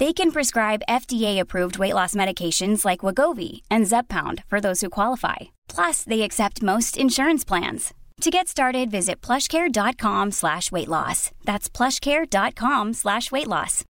[0.00, 5.36] They can prescribe FDA-approved weight loss medications like Wagovi and Zeppound for those who qualify.
[5.68, 7.92] Plus, they accept most insurance plans.
[8.22, 11.30] To get started, visit plushcare.com slash weight loss.
[11.44, 13.84] That's plushcare.com slash weight loss.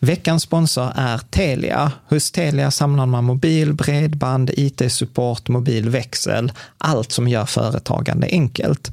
[0.00, 1.92] Veckans sponsor är Telia.
[2.08, 8.92] Hos Telia samlar man mobil, bredband, IT-support, mobilväxel, allt som gör företagande enkelt.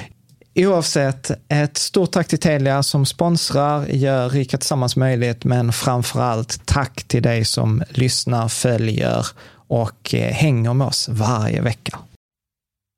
[0.55, 6.65] Oavsett, ett stort tack till Telia som sponsrar, gör Rika Tillsammans möjligt, men framför allt
[6.65, 11.99] tack till dig som lyssnar, följer och eh, hänger med oss varje vecka.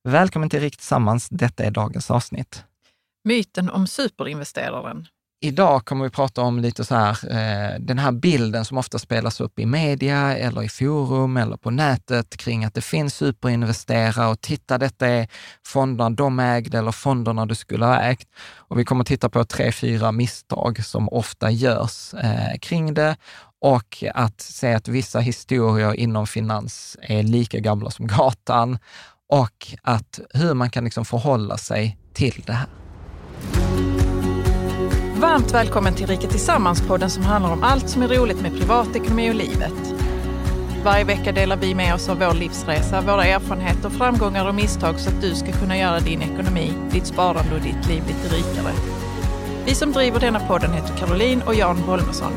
[0.09, 1.29] Välkommen till Rika Tillsammans.
[1.29, 2.63] Detta är dagens avsnitt.
[3.23, 5.07] Myten om superinvesteraren.
[5.45, 9.41] Idag kommer vi prata om lite så här, eh, den här bilden som ofta spelas
[9.41, 14.41] upp i media eller i forum eller på nätet kring att det finns superinvesterare och
[14.41, 15.27] titta, detta är
[15.65, 18.27] fonderna de ägde eller fonderna du skulle ha ägt.
[18.55, 23.15] Och vi kommer titta på tre, fyra misstag som ofta görs eh, kring det
[23.61, 28.77] och att se att vissa historier inom finans är lika gamla som gatan
[29.29, 32.67] och att hur man kan liksom förhålla sig till det här.
[35.23, 39.35] Varmt välkommen till Rika Tillsammans-podden som handlar om allt som är roligt med privatekonomi och
[39.35, 39.93] livet.
[40.83, 45.09] Varje vecka delar vi med oss av vår livsresa, våra erfarenheter, framgångar och misstag så
[45.09, 48.73] att du ska kunna göra din ekonomi, ditt sparande och ditt liv lite rikare.
[49.65, 52.31] Vi som driver denna podden heter Caroline och Jan Bolmesson.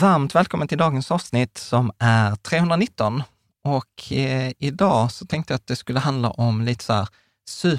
[0.00, 3.22] Varmt välkommen till dagens avsnitt som är 319.
[3.64, 7.08] Och eh, idag så tänkte jag att det skulle handla om lite så här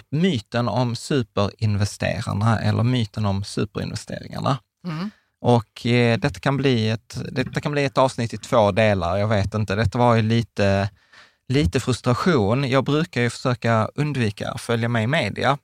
[0.10, 4.58] myten om superinvesterarna eller myten om superinvesteringarna.
[4.88, 5.10] Mm.
[5.42, 9.28] Och eh, detta, kan bli ett, detta kan bli ett avsnitt i två delar, jag
[9.28, 9.76] vet inte.
[9.76, 10.90] Detta var ju lite,
[11.48, 12.70] lite frustration.
[12.70, 15.58] Jag brukar ju försöka undvika att följa med i media,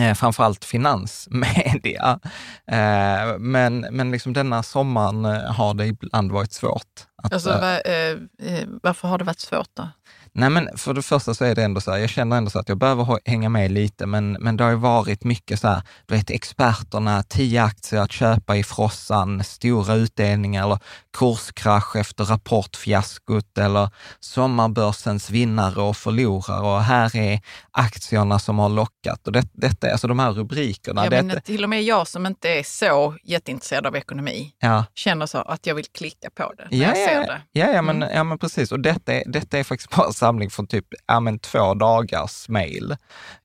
[0.00, 2.20] eh, framförallt finansmedia.
[2.70, 7.06] Eh, men men liksom denna sommaren eh, har det ibland varit svårt.
[7.22, 7.90] Att, alltså, eh, var,
[8.38, 9.88] eh, varför har det varit svårt då?
[10.38, 12.58] Nej, men för det första så är det ändå så här, jag känner ändå så
[12.58, 15.82] att jag behöver hänga med lite, men, men det har ju varit mycket så här,
[16.06, 20.78] du vet experterna, tio aktier att köpa i frossan, stora utdelningar eller
[21.18, 23.90] kurskrasch efter rapportfiaskot eller
[24.20, 29.26] sommarbörsens vinnare och förlorare och här är aktierna som har lockat.
[29.26, 31.04] Och det, detta, alltså de här rubrikerna.
[31.04, 34.84] Ja, men till och med jag som inte är så jätteintresserad av ekonomi ja.
[34.94, 37.40] känner så att jag vill klicka på det när ja, jag ser det.
[37.52, 38.16] Ja, ja, men, mm.
[38.16, 38.72] ja, men precis.
[38.72, 42.48] Och detta är, detta är faktiskt bara så samling från typ ja, men två dagars
[42.48, 42.96] mail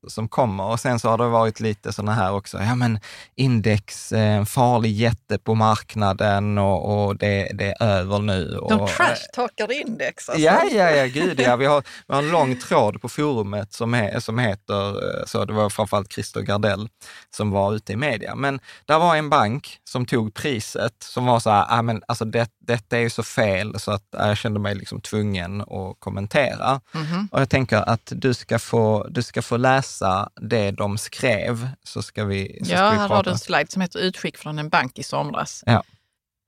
[0.07, 0.63] som kommer.
[0.63, 2.99] Och sen så har det varit lite sådana här också, ja men
[3.35, 8.57] index, en farlig jätte på marknaden och, och det, det är över nu.
[8.69, 10.43] De och, trashtalkar index alltså.
[10.43, 11.55] Ja, ja, ja, gud ja.
[11.55, 15.53] Vi har, vi har en lång tråd på forumet som, är, som heter, så det
[15.53, 16.89] var framförallt Christer Gardell
[17.35, 18.35] som var ute i media.
[18.35, 22.25] Men där var en bank som tog priset som var så här, ah, men alltså
[22.25, 26.72] det, detta är ju så fel så att jag kände mig liksom tvungen att kommentera.
[26.93, 27.27] Mm -hmm.
[27.31, 32.01] Och jag tänker att du ska, få, du ska få läsa det de skrev, så
[32.01, 34.59] ska vi så Ja, ska vi här har du en slide som heter Utskick från
[34.59, 35.63] en bank i somras.
[35.65, 35.79] Ja.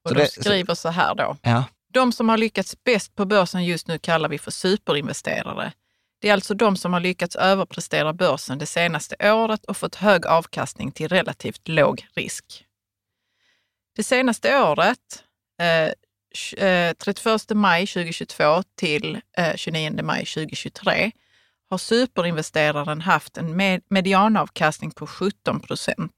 [0.04, 1.38] Och Så de det- skriver så här då.
[1.42, 1.64] Ja,
[1.94, 5.72] De som har lyckats bäst på börsen just nu kallar vi för superinvesterare.
[6.22, 10.26] Det är alltså de som har lyckats överprestera börsen det senaste året och fått hög
[10.28, 12.66] avkastning till relativt låg risk.
[13.96, 15.24] Det senaste året,
[16.58, 21.12] eh, 31 maj 2022 till eh, 29 maj 2023,
[21.70, 26.12] har superinvesteraren haft en med- medianavkastning på 17 procent.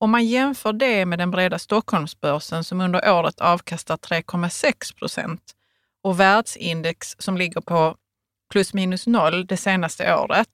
[0.00, 5.42] Om man jämför det med den breda Stockholmsbörsen som under året avkastar 3,6 procent
[6.02, 7.96] och världsindex som ligger på
[8.52, 10.48] plus minus noll det senaste året,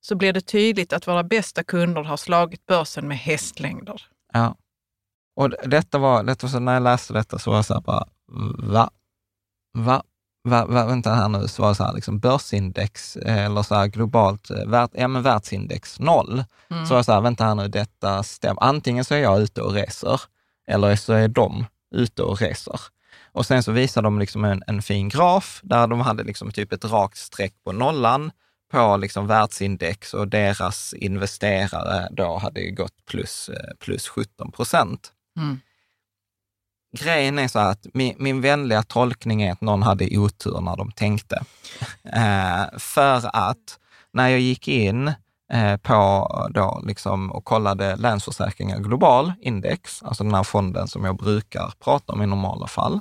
[0.00, 4.02] så blir det tydligt att våra bästa kunder har slagit börsen med hästlängder.
[4.32, 4.56] ja.
[5.36, 7.80] Och detta var, detta var så, när jag läste detta så var jag så här
[7.80, 8.06] bara,
[8.58, 8.90] va?
[9.78, 10.02] Va?
[10.44, 13.74] Va, va, vänta här nu, så var det så här, liksom börsindex eh, eller så
[13.74, 16.44] här globalt, eh, värld, ja men världsindex noll.
[16.68, 18.62] Så var jag så här, vänta här nu, detta stämmer.
[18.62, 20.20] Antingen så är jag ute och reser,
[20.66, 22.80] eller så är de ute och reser.
[23.32, 26.72] Och sen så visade de liksom en, en fin graf där de hade liksom typ
[26.72, 28.30] ett rakt streck på nollan
[28.72, 35.12] på liksom världsindex och deras investerare då hade gått plus, eh, plus 17 procent.
[35.36, 35.60] Mm.
[36.98, 40.92] Grejen är så att min, min vänliga tolkning är att någon hade otur när de
[40.92, 41.42] tänkte.
[42.12, 43.78] Eh, för att
[44.12, 45.12] när jag gick in
[45.52, 51.16] eh, på då liksom och kollade Länsförsäkringar Global Index, alltså den här fonden som jag
[51.16, 53.00] brukar prata om i normala fall,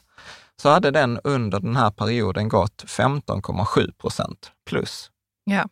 [0.61, 5.11] så hade den under den här perioden gått 15,7 procent plus.
[5.43, 5.65] Ja.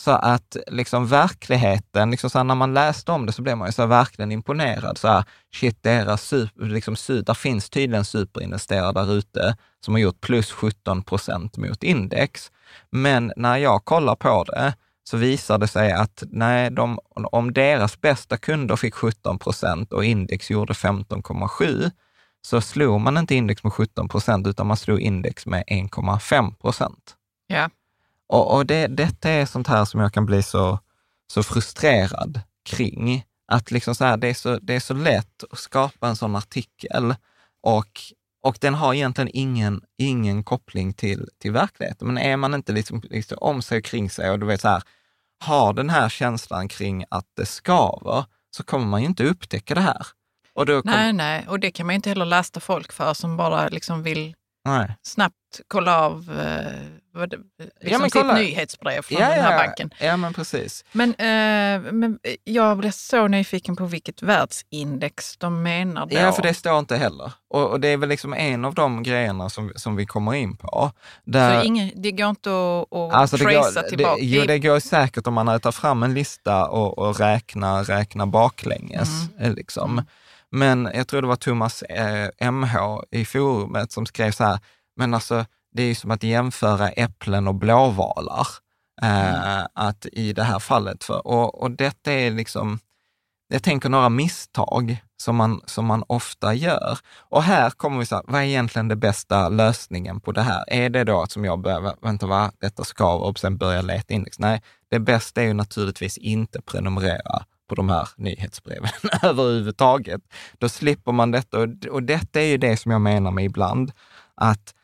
[0.00, 3.68] Så att liksom verkligheten, liksom så här, när man läste om det så blev man
[3.68, 4.98] ju så verkligen imponerad.
[4.98, 5.24] Så här,
[5.54, 11.02] shit, deras super, liksom, där finns tydligen superinvesterare där ute som har gjort plus 17
[11.02, 12.52] procent mot index.
[12.90, 14.74] Men när jag kollar på det
[15.04, 20.04] så visar det sig att nej, de, om deras bästa kunder fick 17 procent och
[20.04, 21.90] index gjorde 15,7
[22.42, 27.16] så slog man inte index med 17 procent utan man slog index med 1,5 procent.
[27.46, 27.70] Ja.
[28.30, 30.78] Och, och det, detta är sånt här som jag kan bli så,
[31.32, 33.24] så frustrerad kring.
[33.52, 36.36] Att liksom så här, det, är så, det är så lätt att skapa en sån
[36.36, 37.14] artikel
[37.62, 38.00] och,
[38.42, 42.06] och den har egentligen ingen, ingen koppling till, till verkligheten.
[42.06, 44.68] Men är man inte liksom, liksom om sig och kring sig och du vet så
[44.68, 44.82] här,
[45.44, 49.80] har den här känslan kring att det skaver, så kommer man ju inte upptäcka det
[49.80, 50.06] här.
[50.54, 53.14] Och då kom, Nej, nej, och det kan man ju inte heller lasta folk för
[53.14, 54.34] som bara liksom vill
[54.64, 54.96] nej.
[55.02, 55.36] snabbt
[55.68, 57.36] kolla av eh, det,
[57.80, 58.34] liksom men sitt kolla.
[58.34, 59.90] nyhetsbrev från den här banken.
[60.00, 60.84] Ja, men precis.
[60.92, 66.16] Men, eh, men jag blev så nyfiken på vilket världsindex de menar då.
[66.16, 67.32] Ja, för det står inte heller.
[67.50, 70.56] Och, och det är väl liksom en av de grejerna som, som vi kommer in
[70.56, 70.92] på.
[71.24, 74.14] Där, så ingen, det går inte att, att alltså tracea tillbaka?
[74.16, 78.26] det, jo, det går säkert om man tar fram en lista och, och räknar räkna
[78.26, 79.08] baklänges.
[79.38, 80.02] eh, Liksom.
[80.52, 82.76] Men jag tror det var Thomas eh, MH
[83.10, 84.58] i forumet som skrev så här,
[84.96, 88.46] men alltså det är ju som att jämföra äpplen och blåvalar.
[89.02, 92.78] Eh, Att i det här fallet, för, och, och detta är liksom,
[93.48, 96.98] jag tänker några misstag som man, som man ofta gör.
[97.18, 100.64] Och här kommer vi så här, vad är egentligen den bästa lösningen på det här?
[100.68, 104.14] Är det då att som jag börjar, vänta va, detta skaver och sen börja leta
[104.14, 104.38] index?
[104.38, 108.90] Nej, det bästa är ju naturligtvis inte prenumerera på de här nyhetsbreven
[109.22, 110.20] överhuvudtaget.
[110.58, 113.92] Då slipper man detta och, och detta är ju det som jag menar med ibland,
[114.34, 114.74] att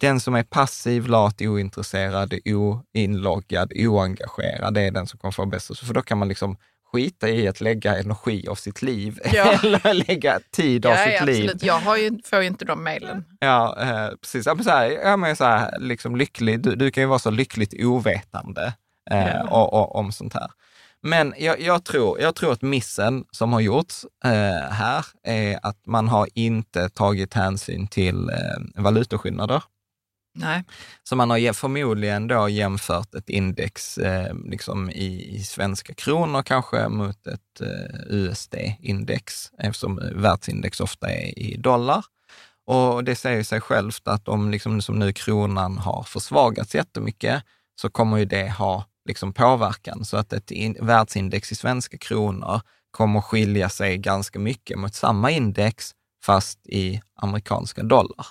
[0.00, 5.78] den som är passiv, lat, ointresserad, oinloggad, oengagerad, det är den som kommer få bäst.
[5.78, 6.56] För då kan man liksom
[6.92, 9.52] skita i att lägga energi av sitt liv Ja.
[9.62, 11.50] eller lägga tid av Ja, sitt ja, liv.
[11.60, 13.24] Jag har ju, får ju inte de mejlen.
[13.38, 14.46] Ja, eh, precis.
[14.46, 16.60] Ja, men så här, ja, men så här, liksom lycklig.
[16.60, 18.74] Du, du kan ju vara så lyckligt ovetande
[19.10, 20.50] eh, och, och, om sånt här.
[21.06, 25.86] Men jag, jag, tror, jag tror att missen som har gjorts eh, här är att
[25.86, 29.62] man har inte tagit hänsyn till eh, valutaskillnader.
[30.36, 30.64] Nej.
[31.02, 36.42] Så man har ge- förmodligen då jämfört ett index eh, liksom i, i svenska kronor
[36.42, 42.04] kanske mot ett eh, USD-index, eftersom världsindex ofta är i dollar.
[42.66, 47.42] Och det säger sig självt att om liksom som nu kronan har försvagats jättemycket,
[47.80, 50.04] så kommer ju det ha liksom påverkan.
[50.04, 55.30] Så att ett in, världsindex i svenska kronor kommer skilja sig ganska mycket mot samma
[55.30, 55.94] index,
[56.24, 58.26] fast i amerikanska dollar.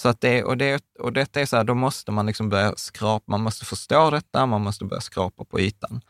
[0.00, 2.74] Så att det, och, det, och detta är så här, då måste man liksom börja
[2.76, 6.00] skrapa, man måste förstå detta, man måste börja skrapa på ytan.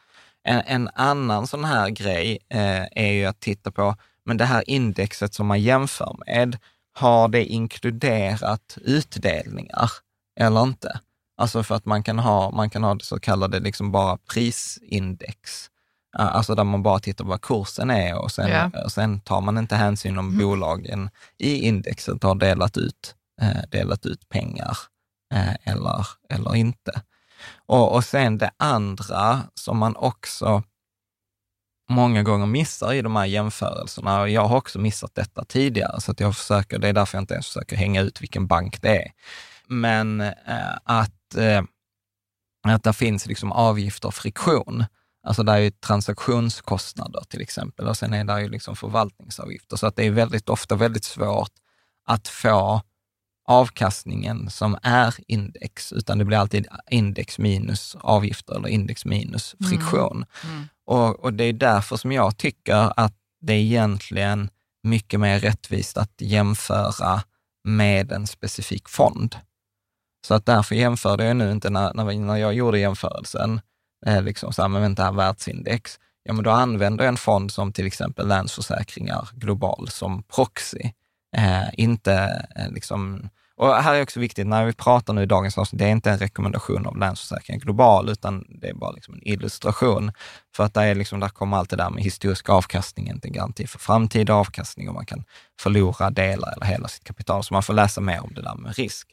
[0.43, 4.71] En, en annan sån här grej eh, är ju att titta på, men det här
[4.71, 6.59] indexet som man jämför med,
[6.93, 9.91] har det inkluderat utdelningar
[10.41, 11.01] eller inte?
[11.41, 15.71] Alltså för att man kan ha, man kan ha det så kallade liksom bara prisindex.
[16.19, 18.85] Alltså där man bara tittar på vad kursen är och sen, yeah.
[18.85, 20.39] och sen tar man inte hänsyn om mm.
[20.39, 24.79] bolagen i indexet har delat ut, eh, delat ut pengar
[25.35, 27.03] eh, eller, eller inte.
[27.67, 30.63] Och, och sen det andra som man också
[31.91, 36.13] många gånger missar i de här jämförelserna, och jag har också missat detta tidigare, så
[36.13, 39.05] att jag försöker, det är därför jag inte ens försöker hänga ut vilken bank det
[39.05, 39.13] är.
[39.71, 41.63] Men eh, att, eh,
[42.69, 44.85] att det finns liksom avgifter och friktion.
[45.27, 49.77] Alltså det är ju transaktionskostnader till exempel och sen är det ju liksom förvaltningsavgifter.
[49.77, 51.53] Så att det är väldigt ofta väldigt svårt
[52.07, 52.83] att få
[53.47, 59.71] avkastningen som är index, utan det blir alltid index minus avgifter eller index minus mm.
[59.71, 60.25] friktion.
[60.45, 60.57] Mm.
[60.57, 60.69] Mm.
[60.87, 64.51] Och, och, det är därför som jag tycker att det är egentligen
[64.83, 67.23] mycket mer rättvist att jämföra
[67.65, 69.37] med en specifik fond.
[70.27, 73.61] Så att därför jämförde jag nu inte när, när jag gjorde jämförelsen,
[74.07, 77.73] eh, liksom så här, men vänta, världsindex, ja men då använder jag en fond som
[77.73, 80.91] till exempel Länsförsäkringar Global som proxy.
[81.37, 83.29] Eh, inte eh, liksom
[83.61, 86.11] och här är också viktigt, när vi pratar nu i dagens avsnitt, det är inte
[86.11, 90.13] en rekommendation av Länsförsäkringar Global, utan det är bara liksom en illustration.
[90.57, 93.33] För att där, är liksom, där kommer allt det där med historisk avkastning, inte en
[93.33, 95.25] garanti för framtida avkastning och man kan
[95.61, 97.45] förlora delar eller hela sitt kapital.
[97.45, 99.09] Så man får läsa mer om det där med risk.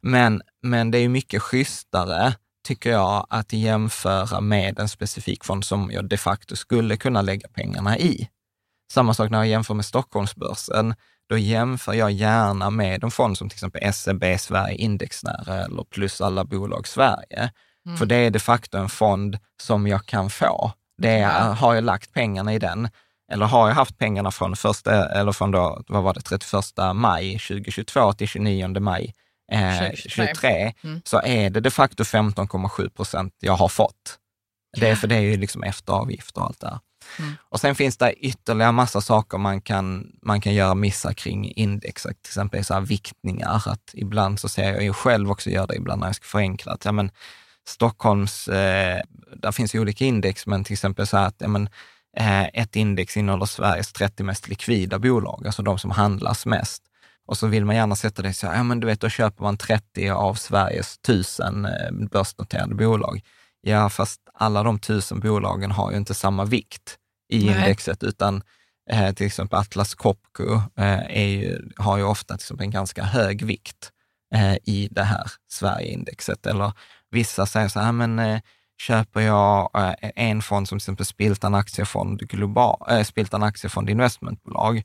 [0.00, 2.34] Men, men det är mycket schysstare,
[2.66, 7.48] tycker jag, att jämföra med en specifik fond som jag de facto skulle kunna lägga
[7.48, 8.28] pengarna i.
[8.92, 10.94] Samma sak när jag jämför med Stockholmsbörsen
[11.28, 16.20] då jämför jag gärna med en fond som till exempel SEB Sverige Indexnära eller plus
[16.20, 17.50] alla bolag Sverige.
[17.86, 17.98] Mm.
[17.98, 20.72] För det är de facto en fond som jag kan få.
[20.98, 22.88] Det är, Har jag lagt pengarna i den,
[23.32, 27.38] eller har jag haft pengarna från, första, eller från då, vad var det, 31 maj
[27.38, 29.14] 2022 till 29 maj
[29.52, 31.00] eh, 2023, mm.
[31.04, 34.18] så är det de facto 15,7 procent jag har fått.
[34.76, 36.78] Det, för det är ju liksom efter avgifter och allt det där.
[37.18, 37.34] Mm.
[37.48, 42.02] Och sen finns det ytterligare massa saker man kan, man kan göra missar kring index,
[42.02, 43.62] till exempel så här viktningar.
[43.66, 46.72] Att ibland så ser jag ju själv också göra det ibland när jag ska förenkla.
[46.72, 47.10] Att, ja, men,
[47.68, 49.00] Stockholms, eh,
[49.36, 51.68] där finns ju olika index, men till exempel så här att ja, men,
[52.16, 56.82] eh, ett index innehåller Sveriges 30 mest likvida bolag, alltså de som handlas mest.
[57.26, 59.42] Och så vill man gärna sätta det så här, ja men du vet, då köper
[59.42, 61.70] man 30 av Sveriges 1000 eh,
[62.10, 63.22] börsnoterade bolag.
[63.60, 66.98] Ja, fast alla de tusen bolagen har ju inte samma vikt
[67.28, 67.54] i Nej.
[67.54, 68.42] indexet, utan
[68.90, 73.90] eh, till exempel Atlas Copco eh, ju, har ju ofta exempel en ganska hög vikt
[74.34, 76.46] eh, i det här Sverigeindexet.
[76.46, 76.72] Eller
[77.10, 78.40] vissa säger så här, men eh,
[78.80, 84.82] köper jag eh, en fond som till exempel Spiltan Aktiefond, global, äh, Spiltan Aktiefond Investmentbolag,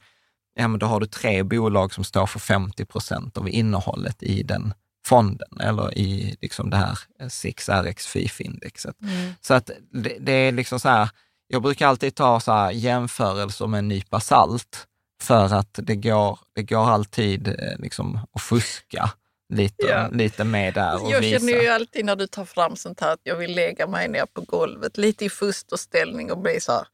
[0.55, 4.43] ja, men då har du tre bolag som står för 50 procent av innehållet i
[4.43, 4.73] den
[5.05, 8.95] fonden eller i liksom det här 6RX FIF-indexet.
[9.01, 9.33] Mm.
[9.41, 11.09] Så att det, det, är liksom så här,
[11.47, 14.87] jag brukar alltid ta så här jämförelser med en nypa salt
[15.21, 19.11] för att det går, det går alltid eh, liksom att fuska
[19.53, 20.07] lite, ja.
[20.11, 21.39] lite med där och Jag visa.
[21.39, 24.25] känner ju alltid när du tar fram sånt här att jag vill lägga mig ner
[24.25, 26.87] på golvet lite i fosterställning och bli så här,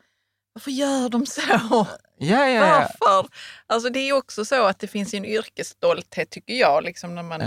[0.53, 1.41] varför gör de så?
[1.51, 1.87] Ja,
[2.17, 2.89] ja, ja.
[2.99, 3.29] Varför?
[3.67, 7.41] Alltså det är också så att det finns en yrkesstolthet tycker jag, liksom när man.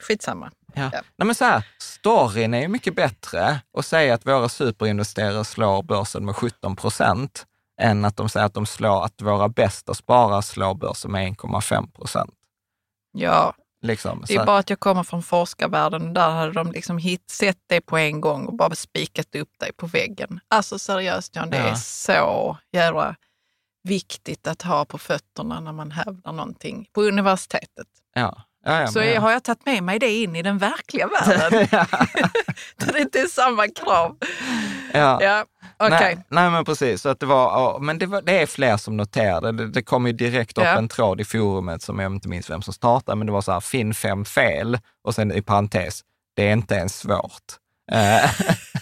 [0.00, 0.50] Skitsamma.
[0.74, 0.90] Ja.
[0.92, 1.00] Ja.
[1.16, 5.82] Nej, men så här, storyn är ju mycket bättre att säga att våra superinvesterare slår
[5.82, 7.46] börsen med 17 procent
[7.80, 11.92] än att de säger att de slår att våra bästa sparare slår börsen med 1,5
[11.92, 12.34] procent.
[13.12, 16.98] Ja, liksom, det är bara att jag kommer från forskarvärlden och där hade de liksom
[16.98, 20.40] hit, sett det på en gång och bara spikat upp dig på väggen.
[20.48, 21.64] Alltså seriöst John, det ja.
[21.64, 23.16] är så jävla
[23.82, 27.88] viktigt att ha på fötterna när man hävdar någonting på universitetet.
[28.14, 28.42] Ja.
[28.66, 29.20] Ja, ja, så ja.
[29.20, 31.68] har jag tagit med mig det in i den verkliga världen.
[32.76, 34.16] Där det inte är samma krav.
[34.92, 35.22] Ja.
[35.22, 35.44] Ja,
[35.86, 36.14] okay.
[36.14, 37.02] nej, nej, men precis.
[37.02, 39.52] Så att det var, men det, var, det är fler som noterade.
[39.52, 42.62] Det, det kom ju direkt upp en tråd i forumet som jag inte minns vem
[42.62, 46.00] som startade, men det var så här, finn fem fel och sen i parentes,
[46.36, 47.42] det är inte ens svårt.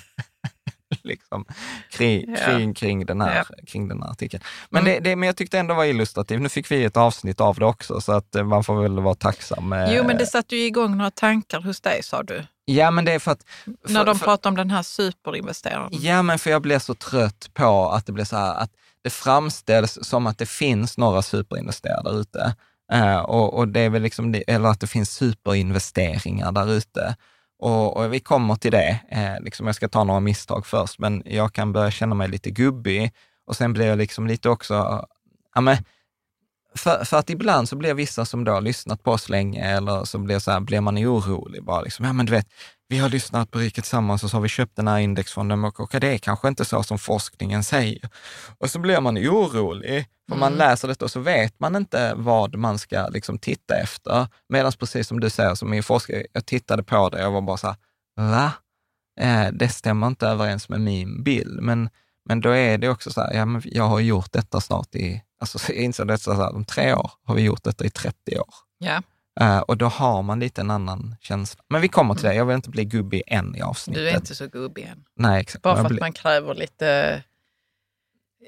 [1.04, 1.44] Liksom,
[1.90, 4.42] kring, kring, kring, den här, kring den här artikeln.
[4.70, 4.94] Men, Mm.
[4.94, 6.40] det, det, men jag tyckte ändå var illustrativt.
[6.40, 9.14] Nu fick vi ett avsnitt av det också, så att eh, man får väl vara
[9.14, 9.72] tacksam.
[9.72, 9.94] eh.
[9.94, 12.42] Jo, men det satte ju igång några tankar hos dig, sa du.
[12.64, 13.42] Ja, men det är för att...
[13.86, 15.88] För, När de för, pratar om den här superinvesteraren.
[15.92, 18.70] Ja, men för jag blir så trött på att det blir så här, att
[19.02, 22.54] det framställs som att det finns några superinvesterare där ute.
[22.92, 27.16] Eh, och, och det är väl liksom, eller att det finns superinvesteringar där ute.
[27.64, 29.00] Och, och vi kommer till det.
[29.08, 32.50] Eh, liksom jag ska ta några misstag först, men jag kan börja känna mig lite
[32.50, 33.12] gubbig.
[33.46, 35.06] Och sen blir jag liksom lite också,
[35.54, 35.76] ja men,
[36.78, 40.04] för, för att ibland så blir vissa som då har lyssnat på oss länge, eller
[40.04, 41.80] så blir, så här, blir man orolig bara.
[41.80, 42.46] Liksom, ja men du vet,
[42.88, 45.80] vi har lyssnat på Riket Tillsammans och så har vi köpt den här indexfonden och,
[45.80, 48.08] och det är kanske inte så som forskningen säger.
[48.58, 52.56] Och så blir man orolig, för man läser detta och så vet man inte vad
[52.56, 54.26] man ska liksom titta efter.
[54.48, 57.40] Medan precis som du säger, som min forskare, jag tittade på det och jag var
[57.40, 57.76] bara så här,
[58.16, 58.52] va?
[59.20, 61.62] Eh, det stämmer inte överens med min bild.
[61.62, 61.88] Men,
[62.28, 65.22] men då är det också så här, ja, men jag har gjort detta snart i,
[65.54, 68.54] alltså jag insåg så här, om tre år har vi gjort detta i 30 år.
[68.78, 69.02] Ja,
[69.40, 71.62] Eh, och då har man lite en annan känsla.
[71.68, 74.02] Men vi kommer till det, jag vill inte bli gubbig än i avsnittet.
[74.02, 75.04] du är inte så gubbig än.
[75.16, 75.62] Nej, exakt.
[75.62, 76.88] Bara för att man kräver lite,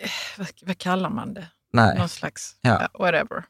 [0.00, 1.48] eh, vad, vad kallar man det?
[1.72, 1.98] Nej.
[1.98, 2.78] Någon slags, Ja.
[2.92, 2.98] ja.
[3.04, 3.44] whatever.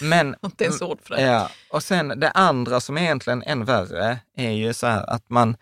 [0.00, 1.22] Men, Inte ens ord för det.
[1.22, 1.50] ja.
[1.70, 5.56] Och sen det andra som är egentligen än värre är ju så här att man,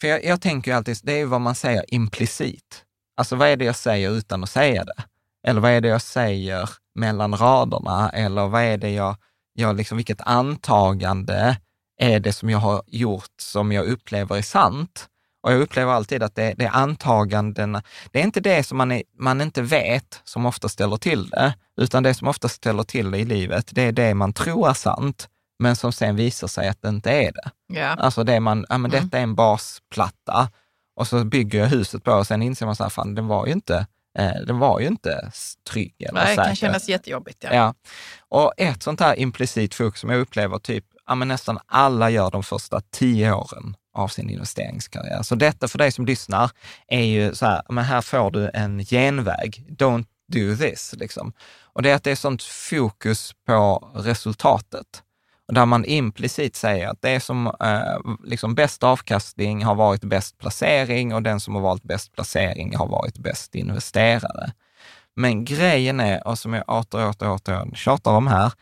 [0.00, 2.84] för jag, jag tänker ju alltid, det är ju vad man säger implicit.
[3.16, 5.02] Alltså vad är det jag säger utan att säga det?
[5.46, 8.10] Eller vad är det jag säger mellan raderna?
[8.10, 9.16] Eller vad är det jag,
[9.52, 11.56] jag liksom, vilket antagande
[12.00, 15.06] är det som jag har gjort som jag upplever är sant?
[15.42, 18.92] Och jag upplever alltid att det, det är antagandena, det är inte det som man,
[18.92, 23.10] är, man inte vet som ofta ställer till det, utan det som ofta ställer till
[23.10, 26.68] det i livet, det är det man tror är sant, men som sen visar sig
[26.68, 27.50] att det inte är det.
[27.80, 27.86] Ja.
[27.88, 29.04] Alltså det man, ja men Mm.
[29.04, 30.48] detta är en basplatta
[30.96, 33.46] och så bygger jag huset på och sen inser man så här, fan den var
[33.46, 33.86] ju inte,
[34.46, 35.30] den var ju inte
[35.70, 36.44] trygg eller Nej, det säker.
[36.44, 37.44] kan kännas jättejobbigt.
[37.44, 37.54] Ja.
[37.54, 37.74] Ja.
[38.28, 42.30] Och ett sånt här implicit fokus som jag upplever typ, ja men nästan alla gör
[42.30, 45.22] de första tio åren av sin investeringskarriär.
[45.22, 46.50] Så detta för dig som lyssnar
[46.88, 49.66] är ju så här, men här får du en genväg.
[49.68, 51.32] Don't do this, liksom.
[51.62, 55.02] Och det är att det är sånt fokus på resultatet.
[55.52, 61.14] Där man implicit säger att det som eh, liksom bäst avkastning har varit bäst placering
[61.14, 64.52] och den som har valt bäst placering har varit bäst investerare.
[65.14, 68.52] Men grejen är, och som jag åter åter åter tjatar om här,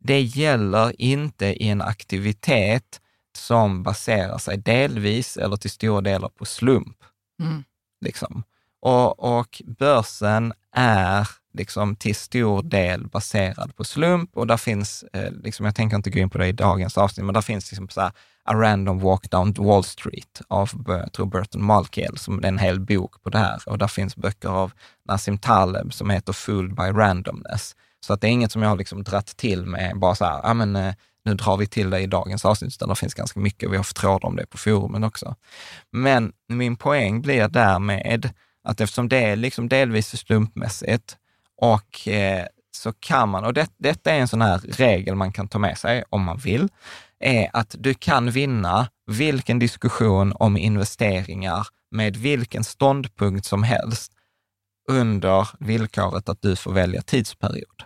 [0.00, 3.00] det gäller inte i en aktivitet
[3.36, 6.96] som baserar sig delvis eller till stora delar på slump.
[7.42, 7.64] Mm.
[8.00, 8.42] Liksom.
[8.80, 15.32] Och, och börsen är liksom till stor del baserad på slump och där finns, eh,
[15.32, 17.88] liksom, jag tänker inte gå in på det i dagens avsnitt, men där finns liksom
[17.88, 18.12] så här,
[18.46, 22.80] A random walk down Wall Street av, jag tror Burton Malkiel, som är en hel
[22.80, 23.62] bok på det här.
[23.66, 24.72] Och där finns böcker av
[25.08, 27.76] Nassim Taleb som heter Fooled by randomness.
[28.06, 30.40] Så att det är inget som jag har liksom dratt till med, bara så här,
[30.42, 33.40] ja men eh, nu drar vi till det i dagens avsnitt, utan det finns ganska
[33.40, 35.34] mycket, vi har fått trådar om det på forumen också.
[35.92, 38.30] Men min poäng blir därmed
[38.64, 41.16] att eftersom det är liksom delvis slumpmässigt
[41.60, 45.48] och eh, så kan man, och det, detta är en sån här regel man kan
[45.48, 46.68] ta med sig om man vill,
[47.20, 54.12] är att du kan vinna vilken diskussion om investeringar med vilken ståndpunkt som helst
[54.90, 57.82] under villkoret att du får välja tidsperiod.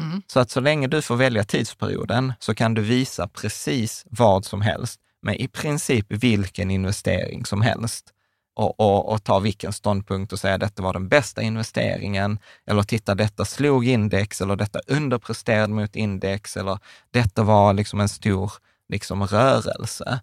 [0.00, 0.22] Mm.
[0.26, 4.60] Så att så länge du får välja tidsperioden så kan du visa precis vad som
[4.60, 8.13] helst med i princip vilken investering som helst
[8.54, 13.14] och, och, och ta vilken ståndpunkt och säga detta var den bästa investeringen eller titta
[13.14, 16.78] detta slog index eller detta underpresterade mot index eller
[17.10, 18.52] detta var liksom en stor
[18.88, 20.20] liksom rörelse.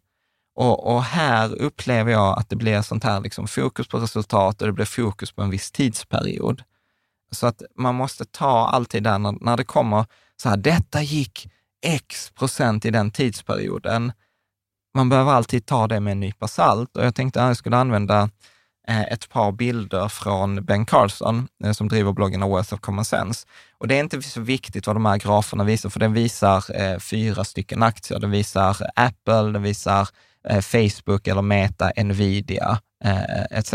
[0.55, 4.67] Och, och här upplever jag att det blir sånt här liksom fokus på resultat och
[4.67, 6.63] det blir fokus på en viss tidsperiod.
[7.31, 10.05] Så att man måste ta alltid där när, när det kommer
[10.41, 11.49] så här, detta gick
[11.81, 14.11] x procent i den tidsperioden.
[14.93, 17.77] Man behöver alltid ta det med en nypa salt och jag tänkte att jag skulle
[17.77, 18.29] använda
[18.87, 23.05] eh, ett par bilder från Ben Carlson eh, som driver bloggen A Worth of Common
[23.05, 23.47] Sense.
[23.77, 26.99] Och det är inte så viktigt vad de här graferna visar, för den visar eh,
[26.99, 28.19] fyra stycken aktier.
[28.19, 30.09] Den visar Apple, den visar
[30.61, 32.79] Facebook eller Meta, Nvidia
[33.51, 33.73] etc.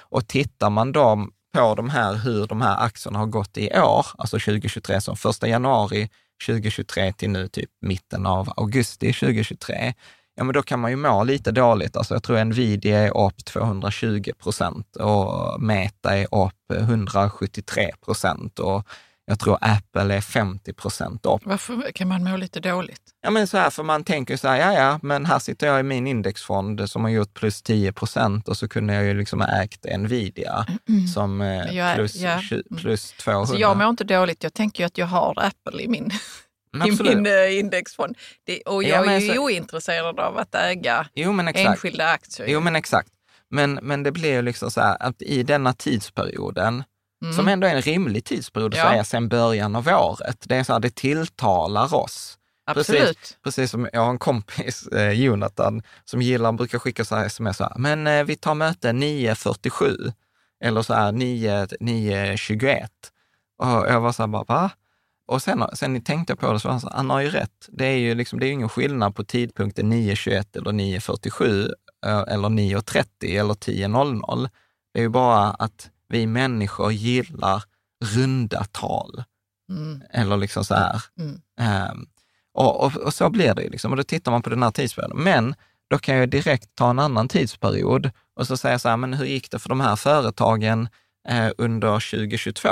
[0.00, 4.06] Och tittar man då på de här, hur de här aktierna har gått i år,
[4.18, 6.10] alltså 2023, som första januari
[6.46, 9.94] 2023 till nu typ mitten av augusti 2023,
[10.36, 11.96] ja men då kan man ju må lite dåligt.
[11.96, 18.86] Alltså jag tror Nvidia är upp 220 procent och Meta är upp 173 procent och
[19.26, 21.40] Jag tror Apple är 50 procent upp.
[21.44, 23.00] Varför kan man må lite dåligt?
[23.22, 25.80] Ja, men så här, för man tänker så här, ja, ja, men här sitter jag
[25.80, 29.40] i min indexfond som har gjort plus 10 procent och så kunde jag ju liksom
[29.40, 30.66] ha ägt Nvidia
[31.14, 32.40] som eh, Jag- plus, ja.
[32.40, 33.46] 20, plus 200.
[33.46, 34.42] Så jag mår inte dåligt.
[34.42, 36.10] Jag tänker ju att jag har Apple i min,
[36.74, 37.16] Men i absolut.
[37.16, 38.16] min eh, indexfond.
[38.44, 42.48] Det, och Ja, jag men är ju så- ointresserad av att äga Jo, enskilda aktier.
[42.48, 43.08] Jo, men exakt.
[43.50, 46.84] Men, men det blir ju liksom så här att i denna tidsperioden,
[47.36, 48.86] som ändå är en rimlig tidsperiod Mm.
[48.86, 48.90] Ja.
[48.92, 52.38] säga sedan början av året, det är så här, det tilltalar oss.
[52.66, 53.00] Absolut.
[53.02, 57.26] Precis, precis som jag har en kompis, eh, Jonathan, som gillar, brukar skicka så här
[57.26, 60.12] sms, så här, men eh, vi tar möte 9.47
[60.64, 62.88] eller så här 9, 9.21.
[63.58, 64.70] Och jag var så här, bara, va?
[65.26, 67.68] Och sen, sen tänkte jag på det, så han han har ju rätt.
[67.68, 71.72] Det är ju liksom, det är ingen skillnad på tidpunkten 9.21 eller 9.47
[72.06, 73.06] eh, eller 9.30
[73.40, 74.48] eller 10.00.
[74.92, 77.64] Det är ju bara att vi människor gillar
[78.04, 79.24] runda tal.
[79.70, 80.02] Mm.
[80.10, 81.02] Eller liksom så här.
[81.18, 81.40] Mm.
[81.60, 82.06] Ehm,
[82.54, 83.90] och, och, och så blir det ju liksom.
[83.90, 85.22] Och då tittar man på den här tidsperioden.
[85.22, 85.54] Men
[85.90, 89.24] då kan jag direkt ta en annan tidsperiod och så säga så här, men hur
[89.24, 90.88] gick det för de här företagen
[91.28, 92.68] eh, under 2022?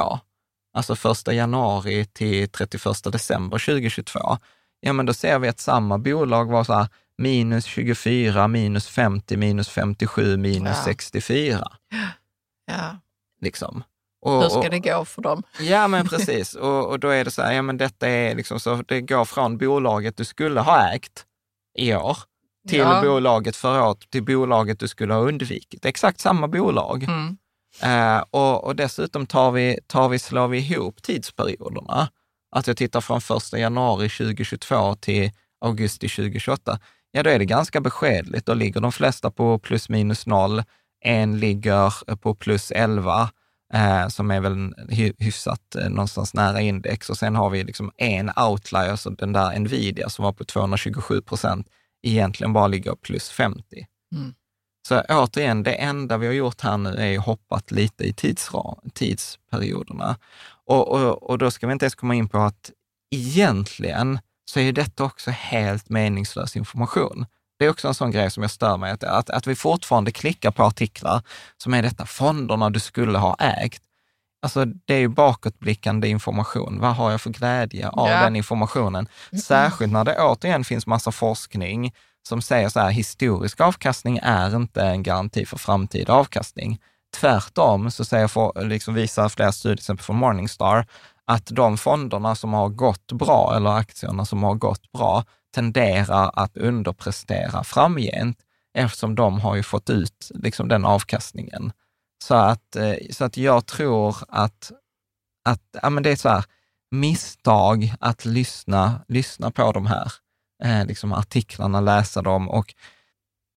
[0.72, 2.82] Alltså första januari till 31
[3.12, 4.38] december 2022.
[4.80, 9.36] Ja, men då ser vi att samma bolag var så här minus 24, minus 50,
[9.36, 10.84] minus 57, minus Ja.
[10.84, 11.66] 64.
[12.66, 12.96] Ja.
[13.40, 13.84] Liksom.
[14.22, 15.42] Och, Hur ska och- det gå för dem?
[15.60, 16.54] Ja, men precis.
[16.66, 19.24] Och, och då är det så här, ja men detta är liksom så, det går
[19.24, 21.24] från bolaget du skulle ha ägt
[21.78, 22.16] i år
[22.68, 23.02] till Ja.
[23.02, 25.84] bolaget förra året, till bolaget du skulle ha undvikit.
[25.84, 27.02] Exakt samma bolag.
[27.02, 27.36] Mm.
[27.80, 32.08] Eh, och, och dessutom tar vi, tar vi, slår vi ihop tidsperioderna.
[32.56, 35.30] Att jag tittar från 1 januari 2022 till
[35.60, 36.78] augusti 2028.
[37.10, 38.46] Ja, då är det ganska beskedligt.
[38.46, 40.62] Då ligger de flesta på plus minus noll.
[41.04, 43.30] En ligger på plus 11,
[43.74, 44.74] eh, som är väl
[45.18, 47.10] hyfsat eh, någonstans nära index.
[47.10, 51.20] Och sen har vi liksom en outlier, så den där Nvidia som var på 227
[51.20, 51.66] procent,
[52.02, 53.86] egentligen bara ligger plus 50.
[54.14, 54.34] Mm.
[54.88, 58.74] Så återigen, det enda vi har gjort här nu är ju hoppat lite i tidsra,
[58.94, 60.16] tidsperioderna.
[60.66, 62.70] Och, och, och då ska vi inte ens komma in på att
[63.10, 67.26] egentligen så är detta också helt meningslös information.
[67.58, 70.12] Det är också en sån grej som jag stör mig, att, att, att vi fortfarande
[70.12, 71.22] klickar på artiklar
[71.56, 73.82] som är detta fonderna du skulle ha ägt.
[74.42, 76.78] Alltså det är ju bakåtblickande information.
[76.80, 78.20] Vad har jag för glädje av Ja.
[78.24, 79.08] den informationen?
[79.44, 81.92] Särskilt när det återigen finns massa forskning
[82.28, 86.80] som säger så här, historisk avkastning är inte en garanti för framtida avkastning.
[87.20, 90.86] Tvärtom så säger, liksom visar flera studier, till exempel från Morningstar,
[91.24, 96.56] att de fonderna som har gått bra, eller aktierna som har gått bra, tenderar att
[96.56, 98.38] underprestera framgent,
[98.74, 101.72] eftersom de har ju fått ut liksom den avkastningen.
[102.24, 104.72] Så att, eh, så att jag tror att,
[105.44, 106.44] att ja, men det är så här,
[106.90, 110.12] misstag att lyssna, lyssna på de här
[110.64, 112.74] eh, liksom artiklarna, läsa dem och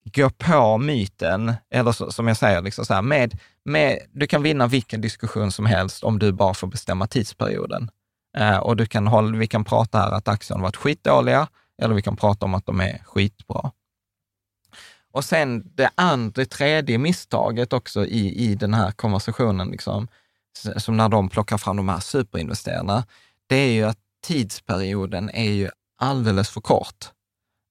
[0.04, 4.44] gå på myten, eller så, som jag säger, liksom så här, med, med, du kan
[4.44, 7.92] vinna vilken diskussion som helst om du bara får bestämma tidsperioden.
[8.38, 11.48] Eh, och du kan hålla, vi kan prata här att aktierna varit skitdåliga,
[11.82, 13.72] eller vi kan prata om att de är skitbra.
[15.12, 20.08] Och sen det andra, tredje misstaget också i, i den här konversationen, liksom,
[20.78, 23.06] som när de plockar fram de här superinvesterarna,
[23.48, 25.70] det är ju att tidsperioden är ju
[26.04, 27.12] alldeles för kort.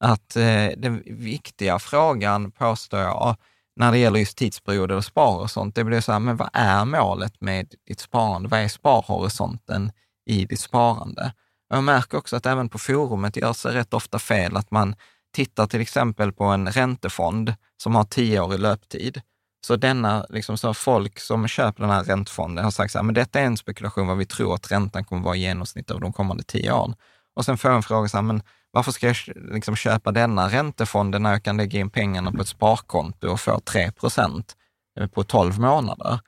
[0.04, 3.36] Att eh, den viktiga frågan, påstår jag,
[3.76, 6.50] när det gäller just tidsperioder och spar och sånt, det blir så här, men vad
[6.52, 8.48] är målet med ditt sparande?
[8.48, 9.92] Vad är sparhorisonten
[10.26, 11.32] i ditt sparande?
[11.70, 14.94] Och jag märker också att även på forumet görs det rätt ofta fel, att man
[15.34, 19.20] tittar till exempel på en räntefond som har tioårig löptid.
[19.66, 23.14] Så denna, liksom så folk som köper den här räntefonden har sagt så här, men
[23.14, 26.12] detta är en spekulation vad vi tror att räntan kommer vara i genomsnitt av de
[26.12, 26.94] kommande tio åren.
[27.36, 29.16] Och sen får jag en fråga så här, men varför ska jag
[29.52, 33.60] liksom köpa denna räntefonden när jag kan lägga in pengarna på ett sparkonto och få
[33.60, 34.56] 3 procent
[35.00, 36.20] eh, på 12 månader?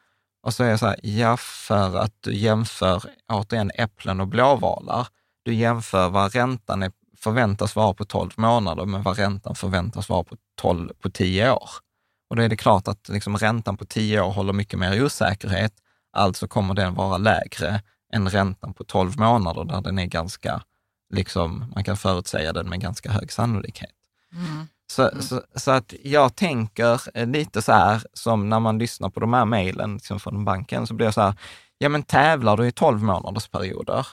[0.43, 5.09] Och så är jag så här, ja, för att du jämför återigen äpplen och blåvalar.
[5.43, 10.25] Du jämför vad räntan är, förväntas vara på 12 månader med vad räntan förväntas vara
[10.25, 11.71] på, 12, på 10 år.
[12.31, 15.73] Och då är det klart att liksom räntan på 10 år håller mycket mer osäkerhet,
[16.13, 20.63] alltså kommer den vara lägre än räntan på 12 månader där den är ganska,
[21.15, 23.91] liksom, man kan förutsäga den med ganska hög sannolikhet.
[24.33, 24.67] Mm.
[24.87, 29.21] Så, så, så att jag tänker eh, lite så här, som när man lyssnar på
[29.21, 31.35] de här mejlen liksom från banken, så blir det så här,
[31.79, 34.07] ja men tävlar du i 12 månaders perioder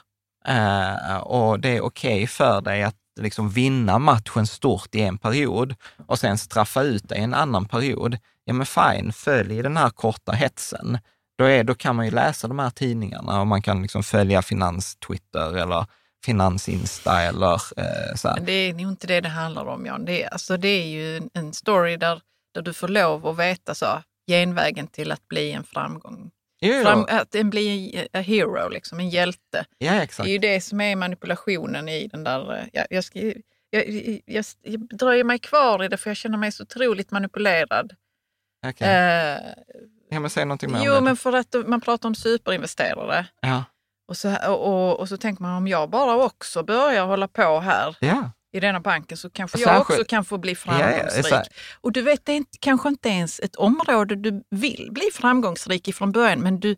[0.48, 5.76] eh, och det är okej för dig att liksom vinna matchen stort i en period
[6.08, 9.90] och sen straffa ut dig i en annan period, ja men fine, följ den här
[9.90, 10.98] korta hetsen.
[11.38, 14.42] då, är, då kan man ju läsa de här tidningarna och man kan liksom följa
[14.42, 15.86] finans-Twitter eller
[16.26, 18.36] finans-Insta eller eh, så här.
[18.36, 20.06] Men det är nog inte det det handlar om, Jan.
[20.06, 22.22] Det är, alltså, det är ju en story där,
[22.54, 26.32] där du får lov att veta så, genvägen till att bli en framgång.
[26.84, 29.66] Fram, att en bli a hero, liksom, en hjälte.
[29.78, 30.26] ja, exakt.
[30.26, 32.54] Det är ju det som är manipulationen i den där...
[32.58, 33.20] eh, Jag, jag, ska,
[33.70, 33.90] jag,
[34.26, 37.94] jag, jag dröjer mig kvar i det för jag känner mig så otroligt manipulerad.
[38.68, 38.88] Okej.
[38.88, 39.38] Eh,
[40.14, 43.26] Ja, men säg någonting mer jo, men för att man pratar om superinvesterare.
[43.42, 43.64] Ja.
[44.12, 47.96] Och så, och, och, så tänker man om jag bara också börjar hålla på här
[48.00, 48.32] Ja.
[48.54, 51.34] i denna banken så kanske Särskilt- jag också kan få bli Ja, ja, framgångsrik.
[51.34, 51.48] här-
[51.82, 55.88] och du vet, det är inte, kanske inte ens ett område du vill bli framgångsrik
[55.88, 56.76] i från början, men du,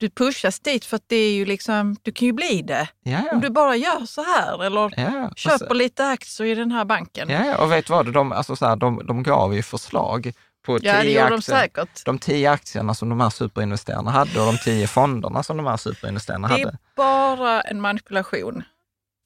[0.00, 2.88] du pushas dit för att det är ju liksom, du kan ju bli det.
[3.02, 3.34] Ja, Om ja.
[3.34, 5.28] du bara gör så här eller ja, ja.
[5.30, 7.28] Och köper så- lite aktier i den här banken.
[7.30, 8.12] Ja, ja, och vet du vad?
[8.12, 10.32] De, alltså så här, de, de gav ju förslag
[10.64, 11.58] på Ja, det tio gjorde de aktier.
[11.58, 12.04] säkert.
[12.04, 15.76] De tio aktierna som de här superinvesterarna hade och de tio fonderna som de här
[15.76, 16.68] superinvesterarna Det hade.
[16.68, 18.62] är bara en manipulation.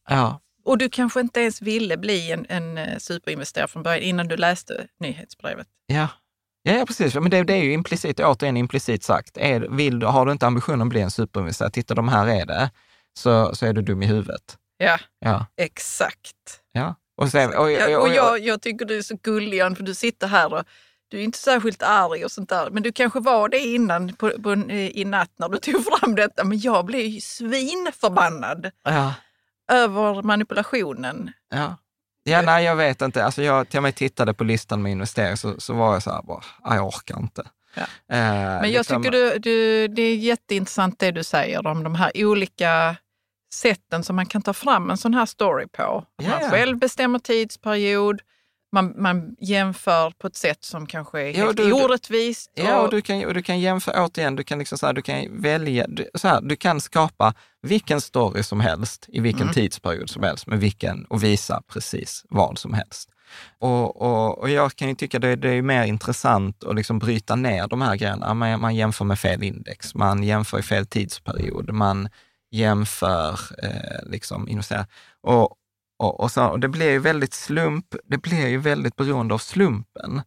[0.08, 4.28] Ja, Och du kanske inte ens ville bli en, en eh, superinvesterare från början innan
[4.28, 5.66] du läste nyhetsbrevet.
[5.86, 6.08] ja.
[6.62, 7.14] Ja, ja, precis.
[7.14, 9.36] Men det, det är ju implicit, återigen implicit sagt.
[9.36, 12.70] Är, vill, har du inte ambitionen att bli en superinvesterare, titta de här är det,
[13.18, 14.56] så, så är du dum i huvudet.
[14.76, 16.60] Ja, Ja, exakt.
[16.72, 16.94] ja.
[17.16, 19.82] Och, sen, och, och, och och, jag, jag tycker du är så gullig Jan, för
[19.82, 20.64] du sitter här och
[21.08, 22.70] du är inte särskilt arg och sånt där.
[22.70, 26.44] Men du kanske var det innan på, på, i natt när du tog fram detta.
[26.44, 29.14] Men jag blev ju svinförbannad ja,
[29.72, 31.30] över manipulationen.
[31.50, 31.76] ja.
[32.22, 33.24] Ja, nej, jag vet inte.
[33.24, 36.10] Alltså jag till och med tittade på listan med investering så, så var jag så
[36.10, 37.42] här, bara, "Ah, jag orkar inte.
[37.74, 37.82] Ja.
[37.82, 41.94] Eh, Men jag liksom- tycker du, du, det är jätteintressant det du säger om de
[41.94, 42.96] här olika
[43.54, 45.82] sätten som man kan ta fram en sån här story på.
[46.18, 46.50] Att Man ja.
[46.50, 48.20] själv bestämmer tidsperiod,
[48.72, 52.50] man, man jämför på ett sätt som kanske är Ja, helt du- orättvist.
[52.54, 54.92] Ja, och- och du kan, och du kan jämföra, återigen, du kan, liksom så här,
[54.92, 59.42] du kan välja, du, så här, du kan skapa vilken story som helst i vilken
[59.42, 59.54] Mm.
[59.54, 63.08] tidsperiod som helst med vilken, och visa precis vad som helst.
[63.58, 67.36] Och, och, och jag kan ju tycka det, det är mer intressant att liksom bryta
[67.36, 68.34] ner de här grejerna.
[68.34, 72.08] Man, man jämför med fel index, man jämför i fel tidsperiod, man
[72.50, 74.60] jämför eh, liksom.
[75.22, 75.54] Och,
[75.98, 79.38] och, och, så, och det blir ju väldigt slump, det blir ju väldigt beroende av
[79.38, 80.22] slumpen.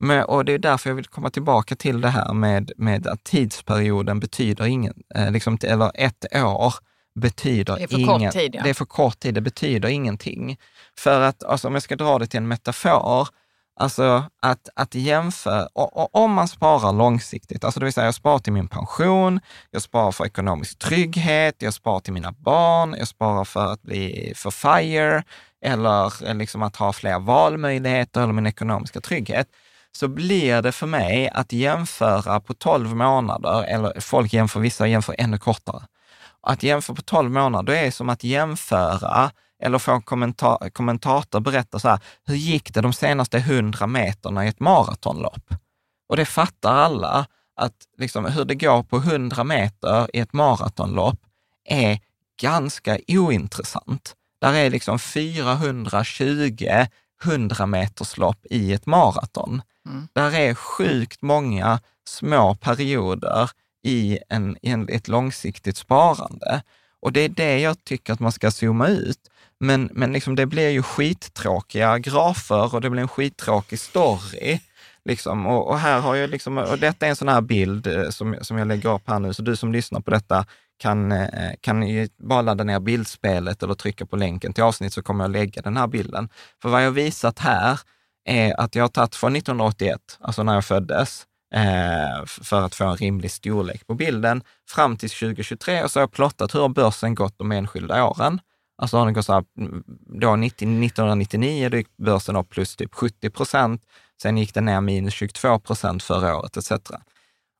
[0.00, 3.24] Men, och det är därför jag vill komma tillbaka till det här med, med att
[3.24, 6.74] tidsperioden betyder ingen, eh, liksom, eller ett år
[7.14, 8.62] betyder Det ingen, tid, ja.
[8.62, 10.58] Det är för kort tid, det betyder ingenting.
[10.98, 13.28] För att, alltså, om jag ska dra det till en metafor,
[13.76, 18.14] alltså att, att jämföra, och, och, om man sparar långsiktigt, alltså det vill säga jag
[18.14, 23.08] sparar till min pension, jag sparar för ekonomisk trygghet, jag sparar till mina barn, jag
[23.08, 25.24] sparar för att bli för FIRE,
[25.64, 29.48] eller eh, liksom att ha fler valmöjligheter eller min ekonomiska trygghet,
[29.92, 35.14] så blir det för mig att jämföra på 12 månader, eller folk jämför, vissa jämför
[35.18, 35.82] ännu kortare.
[36.42, 39.30] Att jämföra på 12 månader, det är som att jämföra
[39.62, 44.44] eller få en kommenta- kommentator berätta så här, hur gick det de senaste 100 meterna
[44.44, 45.54] i ett maratonlopp?
[46.08, 51.20] Och det fattar alla, att liksom, hur det går på 100 meter i ett maratonlopp
[51.64, 52.00] är
[52.40, 54.14] ganska ointressant.
[54.40, 56.86] Där är liksom 420
[57.24, 59.62] 100 meterslopp i ett maraton.
[59.86, 60.08] Mm.
[60.12, 63.50] Där är sjukt många små perioder
[63.82, 66.62] i, en, i en, ett långsiktigt sparande.
[67.00, 69.30] Och det är det jag tycker att man ska zooma ut.
[69.60, 74.60] Men, men liksom det blir ju skittråkiga grafer och det blir en skittråkig story.
[75.04, 75.46] Liksom.
[75.46, 78.36] Och, och, här har jag liksom, och detta är en sån här bild eh, som,
[78.40, 80.46] som jag lägger upp här nu, så du som lyssnar på detta
[80.78, 85.02] kan, eh, kan ju bara ladda ner bildspelet eller trycka på länken till avsnitt så
[85.02, 86.28] kommer jag lägga den här bilden.
[86.62, 87.80] För vad jag har visat här
[88.24, 92.84] är att jag har tagit från 1981, alltså när jag föddes, eh, för att få
[92.84, 97.14] en rimlig storlek på bilden, fram till 2023 och så har jag plottat hur börsen
[97.14, 98.40] gått de enskilda åren.
[98.78, 99.84] Alltså har den gått mm,
[100.20, 103.82] då 90, 1999 då gick börsen upp plus typ 70 procent,
[104.22, 106.72] sen gick den ner minus 22 procent förra året etc.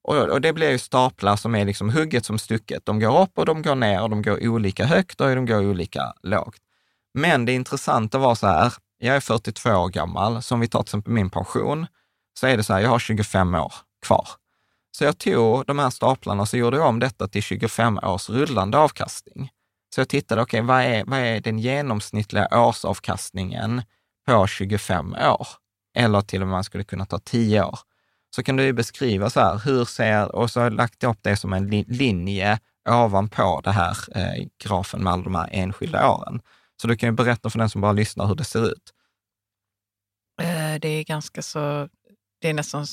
[0.05, 2.87] Och, och det blir ju staplar som är liksom hugget som stucket.
[2.87, 5.66] De går upp och de går ner och de går olika högt och de går
[5.66, 6.61] olika lågt.
[7.14, 10.83] Men det intressanta var så här, jag är 42 år gammal, så om vi tar
[10.83, 11.87] till exempel min pension,
[12.38, 13.72] så är det så här, jag har 25 år
[14.07, 14.29] kvar.
[14.98, 18.31] Så jag tog de här staplarna och så gjorde jag om detta till 25 års
[18.31, 19.50] rullande avkastning.
[19.96, 23.82] Så jag tittade, okej, vad, är, vad är den genomsnittliga årsavkastningen
[24.26, 25.46] på 25 år?
[25.98, 27.78] Eller till och med man skulle kunna ta 10 år.
[28.37, 31.37] Så kan du beskriva så här, hur ser, och så har jag lagt upp det
[31.37, 36.40] som en li- linje ovanpå det här eh, grafen med alla de här enskilda åren.
[36.82, 38.92] Så du kan ju berätta för den som bara lyssnar hur det ser ut.
[40.42, 41.88] Eh, Det är ganska så...
[42.40, 42.87] Det är nästan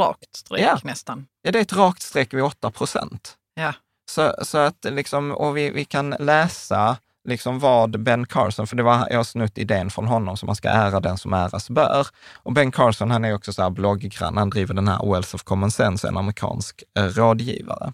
[0.00, 0.78] rakt streck Ja.
[0.84, 1.26] nästan.
[1.42, 3.36] Ja, det är ett rakt streck vid 8 procent.
[3.54, 3.72] Ja.
[4.10, 6.96] Så, så att liksom, och vi, vi kan läsa
[7.28, 10.56] liksom vad Ben Carson, för det var, jag har snutt idén från honom, som man
[10.56, 12.06] ska ära den som äras bör.
[12.32, 15.42] Och Ben Carson, han är också så här blogggrann, han driver den här Wealth of
[15.42, 17.92] Common Sense, en amerikansk eh, rådgivare.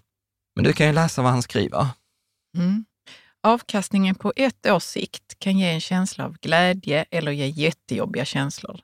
[0.55, 1.87] Men du kan ju läsa vad han skriver.
[2.57, 2.85] Mm.
[3.43, 8.79] Avkastningen på ett års sikt kan ge en känsla av glädje eller ge jättejobbiga känslor.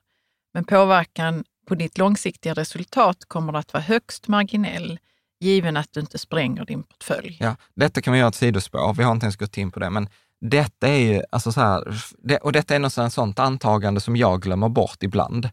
[0.54, 4.98] Men påverkan på ditt långsiktiga resultat kommer att vara högst marginell,
[5.40, 7.36] given att du inte spränger din portfölj.
[7.40, 9.90] Ja, detta kan vi göra ett sidospår, vi har inte ens gått in på det,
[9.90, 10.08] men
[10.40, 14.16] detta är ju, alltså så här, det, och detta är något sånt, sånt antagande som
[14.16, 15.50] jag glömmer bort ibland.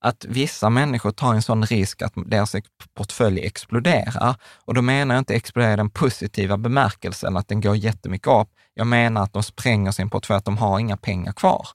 [0.00, 2.56] Att vissa människor tar en sån risk att deras
[2.94, 4.36] portfölj exploderar.
[4.64, 8.48] Och då menar jag inte explodera i den positiva bemärkelsen, att den går jättemycket upp.
[8.74, 11.68] Jag menar att de spränger sin portfölj, att de har inga pengar kvar.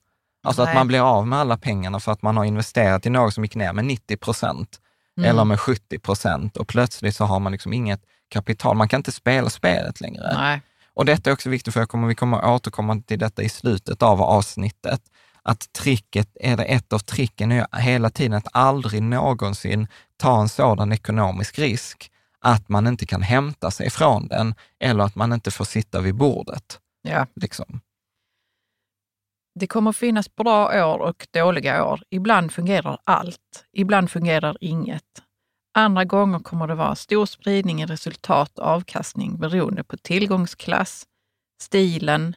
[0.46, 0.74] Alltså att Nej.
[0.74, 3.54] man blir av med alla pengarna för att man har investerat i något som gick
[3.54, 4.80] ner med 90 procent
[5.18, 5.30] Mm.
[5.30, 8.76] eller med 70 procent och plötsligt så har man liksom inget kapital.
[8.76, 10.34] Man kan inte spela spelet längre.
[10.34, 10.60] Nej.
[10.94, 14.02] Och detta är också viktigt, för jag kommer, vi kommer återkomma till detta i slutet
[14.02, 15.00] av avsnittet,
[15.42, 20.92] att tricket, eller ett av tricken är hela tiden att aldrig någonsin ta en sådan
[20.92, 22.10] ekonomisk risk
[22.42, 26.14] att man inte kan hämta sig från den eller att man inte får sitta vid
[26.14, 26.78] bordet.
[27.02, 27.26] Ja.
[27.36, 27.80] Liksom.
[29.60, 32.02] Det kommer finnas bra år och dåliga år.
[32.10, 35.02] Ibland fungerar allt, ibland fungerar inget.
[35.74, 41.04] Andra gånger kommer det vara stor spridning i resultat och avkastning beroende på tillgångsklass,
[41.62, 42.36] stilen.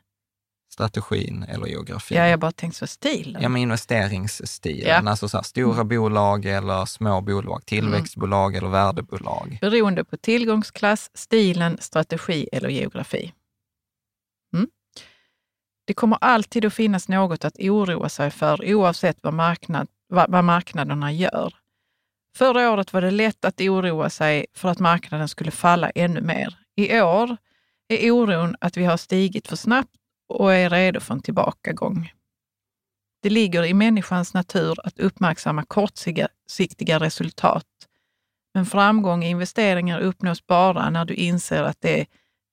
[0.73, 2.17] Strategin eller geografin.
[2.17, 3.41] Ja, jag bara tänkte så stilen.
[3.41, 4.95] Ja, med investeringsstilen, Ja.
[4.95, 5.07] Mm.
[5.07, 9.57] alltså så här, stora bolag eller små bolag, tillväxtbolag eller värdebolag.
[9.61, 13.33] Beroende på tillgångsklass, stilen, strategi eller geografi.
[15.85, 20.43] Det kommer alltid att finnas något att oroa sig för oavsett vad, marknad, vad, vad
[20.43, 21.53] marknaderna gör.
[22.35, 26.57] Förra året var det lätt att oroa sig för att marknaden skulle falla ännu mer.
[26.75, 27.37] I år
[27.87, 29.95] är oron att vi har stigit för snabbt
[30.29, 32.11] och är redo för en tillbakagång.
[33.21, 37.65] Det ligger i människans natur att uppmärksamma kortsiktiga resultat
[38.55, 42.07] men framgång i investeringar uppnås bara när du inser att det är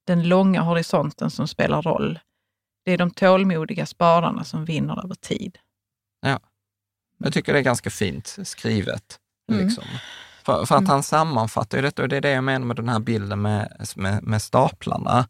[0.06, 2.18] den långa horisonten som spelar roll.
[2.84, 5.58] Det är de tålmodiga spararna som vinner över tid.
[7.18, 9.18] Jag tycker det är ganska fint skrivet.
[9.52, 9.64] Mm.
[9.64, 9.84] Liksom.
[10.44, 12.88] För, för att han sammanfattar ju detta, och det är det jag menar med den
[12.88, 15.28] här bilden med, med, med staplarna.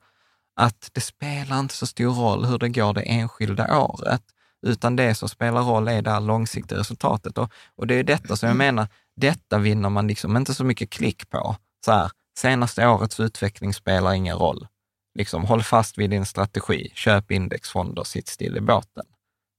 [0.57, 4.23] Att det spelar inte så stor roll hur det går det enskilda året,
[4.67, 7.39] utan det som spelar roll är det här långsiktiga resultatet.
[7.39, 10.91] Och, och det är detta som jag menar, detta vinner man liksom inte så mycket
[10.91, 11.57] klick på.
[11.85, 14.67] Så här, senaste årets utveckling spelar ingen roll.
[15.15, 19.05] Liksom, håll fast vid din strategi, köp indexfonder, sitt still i båten.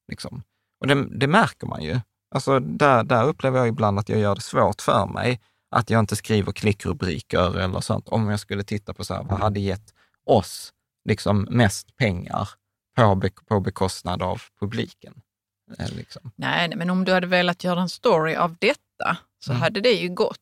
[0.08, 0.44] Liksom.
[0.80, 2.00] Och det, det märker man ju.
[2.36, 5.42] Alltså där, där upplever jag ibland att jag gör det svårt för mig,
[5.76, 9.40] att jag inte skriver klickrubriker eller sånt, om jag skulle titta på så här, vad
[9.40, 9.94] hade gett
[10.26, 10.74] oss
[11.10, 12.50] liksom mest pengar
[12.96, 15.22] på, be, på bekostnad av publiken.
[15.80, 16.32] Eh, Liksom.
[16.36, 19.62] Nej, men om du hade velat göra en story av detta så Mm.
[19.62, 20.40] hade det ju gått.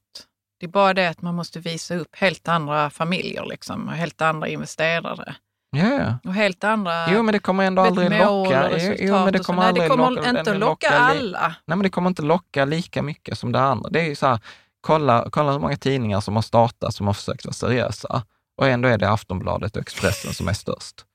[0.61, 4.21] Det är bara det att man måste visa upp helt andra familjer liksom, och helt
[4.21, 5.35] andra investerare
[5.71, 6.29] Ja, ja.
[6.29, 8.69] och helt andra Jo, men det kommer ändå aldrig locka.
[8.99, 11.47] Jo, men det kommer Nej, aldrig det kommer locka, inte locka lockar li- alla.
[11.65, 13.89] Nej, men det kommer inte locka lika mycket som det andra.
[13.89, 14.39] Det är ju så här,
[14.81, 18.23] kolla, kolla hur många tidningar som har startat som har försökt vara seriösa.
[18.57, 21.05] Och ändå är det Aftonbladet och Expressen som är störst.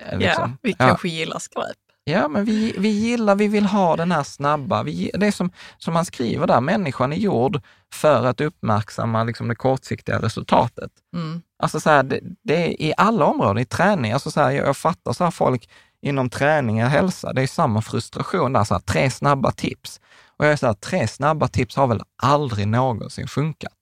[0.00, 0.58] Eh, Ja, liksom.
[0.62, 0.76] vi Ja.
[0.86, 1.76] kanske gillar skräp.
[2.10, 5.50] Ja, men vi, vi gillar, vi vill ha den här snabba, vi, det är som,
[5.78, 7.60] som man skriver där, människan är gjord
[7.92, 10.90] för att uppmärksamma liksom det kortsiktiga resultatet.
[11.14, 11.42] Mm.
[11.62, 14.66] Alltså så här, det, det är i alla områden, i träning, alltså så här, jag,
[14.66, 15.68] jag fattar så här folk
[16.02, 20.00] inom träning och hälsa, det är samma frustration där, så här, tre snabba tips.
[20.36, 23.72] Och jag är så här, tre snabba tips har väl aldrig någonsin funkat,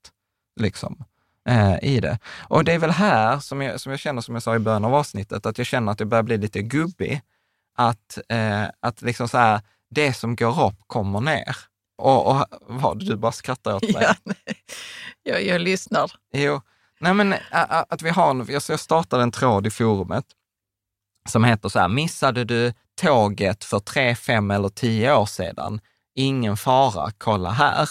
[0.60, 1.04] liksom,
[1.48, 2.18] eh, i det.
[2.48, 4.84] Och det är väl här som jag, som jag känner, som jag sa i början
[4.84, 7.22] av avsnittet, att jag känner att jag börjar bli lite gubbig.
[7.78, 9.60] Att, eh, att liksom så här,
[9.90, 11.56] det som går upp kommer ner.
[11.98, 14.06] Och, och vad, du bara skrattar åt mig.
[14.06, 14.14] Ja,
[15.22, 16.12] jag, jag lyssnar.
[16.32, 16.60] Jo,
[17.00, 17.34] nej men
[17.88, 20.24] att vi har, en- jag jag startade en tråd i forumet
[21.28, 25.80] som heter så här, missade du tåget för tre, fem eller tio år sedan?
[26.14, 27.88] Ingen fara, kolla här.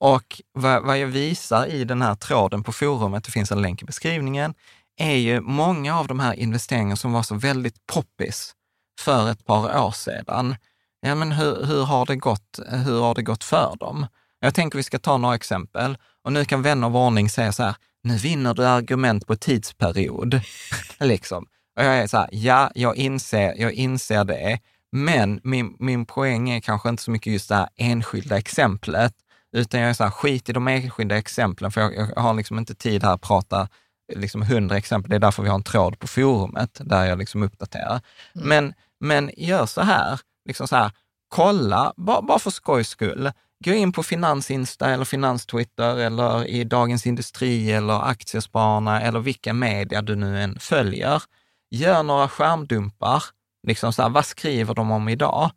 [0.00, 3.82] Och vad, vad jag visar i den här tråden på forumet, det finns en länk
[3.82, 4.54] i beskrivningen,
[4.96, 8.54] är ju många av de här investeringarna som var så väldigt poppis
[9.00, 10.56] för ett par år sedan.
[11.00, 14.06] Ja, men hur, hur, har det gått, hur har det gått för dem?
[14.40, 17.62] Jag tänker vi ska ta några exempel och nu kan vän av ordning säga så
[17.62, 20.40] här, nu vinner du argument på tidsperiod.
[21.00, 21.46] liksom.
[21.76, 24.58] Och jag är så här, ja, jag inser, jag inser det,
[24.92, 29.12] men min, min poäng är kanske inte så mycket just det här enskilda exemplet,
[29.52, 32.58] utan jag är så här, skit i de enskilda exemplen, för jag, jag har liksom
[32.58, 33.68] inte tid här att prata
[34.12, 35.10] liksom hundra exempel.
[35.10, 38.00] Det är därför vi har en tråd på forumet där jag liksom uppdaterar.
[38.34, 38.48] Mm.
[38.48, 40.90] Men, men gör så här, liksom så här,
[41.28, 43.32] kolla, bara, bara för skojs skull,
[43.64, 50.02] gå in på Finansinsta eller Finanstwitter eller i Dagens Industri eller Aktiespararna eller vilken media
[50.02, 51.22] du nu än följer.
[51.70, 53.24] Gör några skärmdumpar,
[53.66, 55.50] liksom så här, vad skriver de om idag?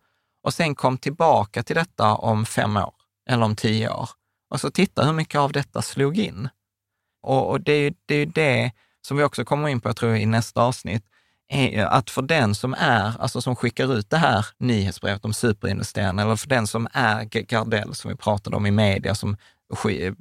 [0.43, 2.93] Och sen kom tillbaka till detta om fem år
[3.29, 4.09] eller om tio år.
[4.49, 6.49] Och så titta hur mycket av detta slog in.
[7.22, 9.95] Och, och det är ju det, är det som vi också kommer in på, jag
[9.95, 11.03] tror i nästa avsnitt,
[11.49, 16.22] är att för den som är, alltså som skickar ut det här nyhetsbrevet om superinvesterarna,
[16.22, 19.38] eller för den som är Gardell, som vi pratade om i media, som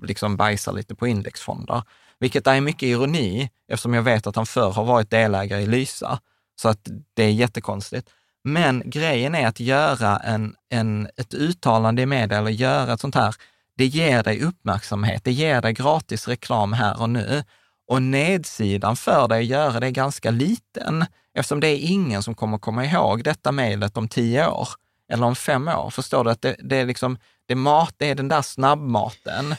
[0.03, 1.83] liksom bajsar lite på indexfonder,
[2.19, 6.21] vilket är mycket ironi, eftersom jag vet att han förr har varit delägare i Lysa,
[6.61, 8.11] så att det är jättekonstigt.
[8.45, 13.15] Men grejen är att göra en, en, ett uttalande i media eller göra ett sånt
[13.15, 13.35] här,
[13.77, 17.45] det ger dig uppmärksamhet, det ger dig gratis reklam här och nu.
[17.89, 22.35] Och nedsidan för dig att göra det är ganska liten, eftersom det är ingen som
[22.35, 24.69] kommer komma ihåg detta mejlet om tio år
[25.13, 25.91] eller om fem år.
[25.91, 26.31] Förstår du?
[26.31, 29.55] att det, det, är liksom, det, mat, det är den där snabbmaten.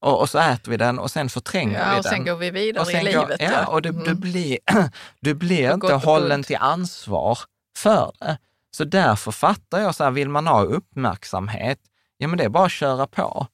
[0.00, 1.98] Och, och, så äter vi den och sen förtränger ja, vi den.
[1.98, 3.40] Och sen går vi vidare i livet.
[3.40, 4.04] ja, och du, mm.
[4.06, 4.58] du blir,
[5.20, 7.38] du blir inte hållen till ansvar
[7.76, 8.38] för det.
[8.70, 11.78] Så därför fattar jag, så här, vill man ha uppmärksamhet,
[12.16, 13.46] ja men det är bara att köra på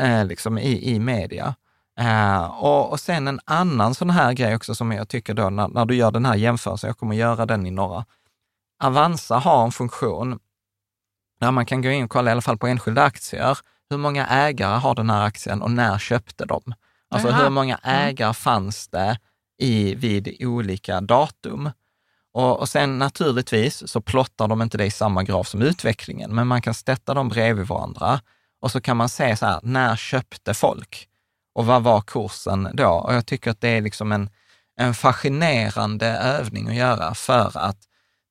[0.00, 1.54] eh, liksom i, i media.
[2.00, 5.68] Uh, och, och sen en annan sån här grej också som jag tycker då, när,
[5.68, 8.04] när du gör den här jämförelsen, jag kommer göra den i några.
[8.82, 10.38] Avanza har en funktion
[11.40, 13.58] där man kan gå in och kolla i alla fall på enskilda aktier.
[13.90, 16.74] Hur många ägare har den här aktien och när köpte de?
[17.10, 17.42] Alltså Aha.
[17.42, 18.08] hur många mm.
[18.08, 19.18] ägare fanns det
[19.58, 21.70] i, vid olika datum?
[22.32, 26.46] Och, och sen naturligtvis så plottar de inte det i samma graf som utvecklingen, men
[26.46, 28.20] man kan sätta dem bredvid varandra
[28.60, 31.06] och så kan man se så här, när köpte folk?
[31.54, 32.88] Och vad var kursen då?
[32.88, 34.30] Och jag tycker att det är liksom en,
[34.76, 37.78] en fascinerande övning att göra för att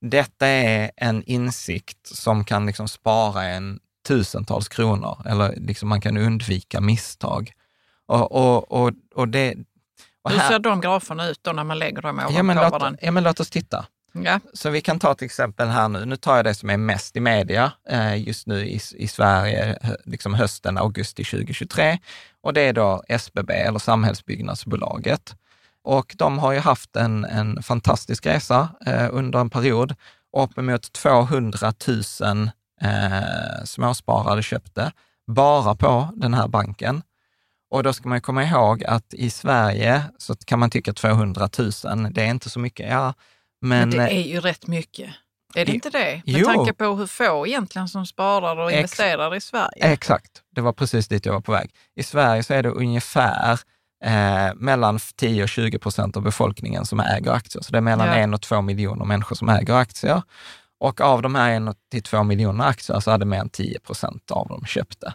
[0.02, 6.18] detta är en insikt som kan liksom spara en tusentals kronor eller liksom man kan
[6.18, 7.52] undvika misstag.
[8.06, 9.56] Och, och, och, och det,
[10.22, 12.72] och Hur ser de graferna ut då när man lägger dem ovanpå ja, men låt,
[12.72, 13.00] varandra?
[13.02, 13.86] Ja, men låt oss titta.
[14.12, 14.40] Ja.
[14.54, 17.16] Så vi kan ta till exempel här nu, nu tar jag det som är mest
[17.16, 21.98] i media eh, just nu i, i Sverige, liksom hösten, augusti 2023.
[22.42, 25.36] Och det är då SBB, eller Samhällsbyggnadsbolaget.
[25.84, 29.96] Och de har ju haft en, en fantastisk resa eh, under en period.
[30.38, 32.50] Uppemot 200 000
[32.82, 34.92] eh, småsparare köpte
[35.28, 37.02] bara på den här banken.
[37.72, 41.72] Och då ska man komma ihåg att i Sverige så kan man tycka 200 000,
[42.12, 42.90] det är inte så mycket.
[42.90, 43.14] Ja,
[43.62, 45.10] men, men det är ju rätt mycket.
[45.56, 46.22] Är det inte det?
[46.26, 46.46] Med jo.
[46.46, 49.94] tanke på hur få egentligen som sparar och Ex investerar i Sverige.
[49.94, 51.72] Exakt, det var precis dit jag var på väg.
[51.96, 53.60] I Sverige så är det ungefär
[54.06, 57.62] eh, mellan 10 och 20 procent av befolkningen som äger aktier.
[57.62, 58.14] Så det är mellan ja.
[58.14, 60.22] en och två miljoner människor som äger aktier.
[60.80, 64.32] Och av de här en till två miljoner aktier så hade mer än 10 procent
[64.32, 65.14] av dem köpt det.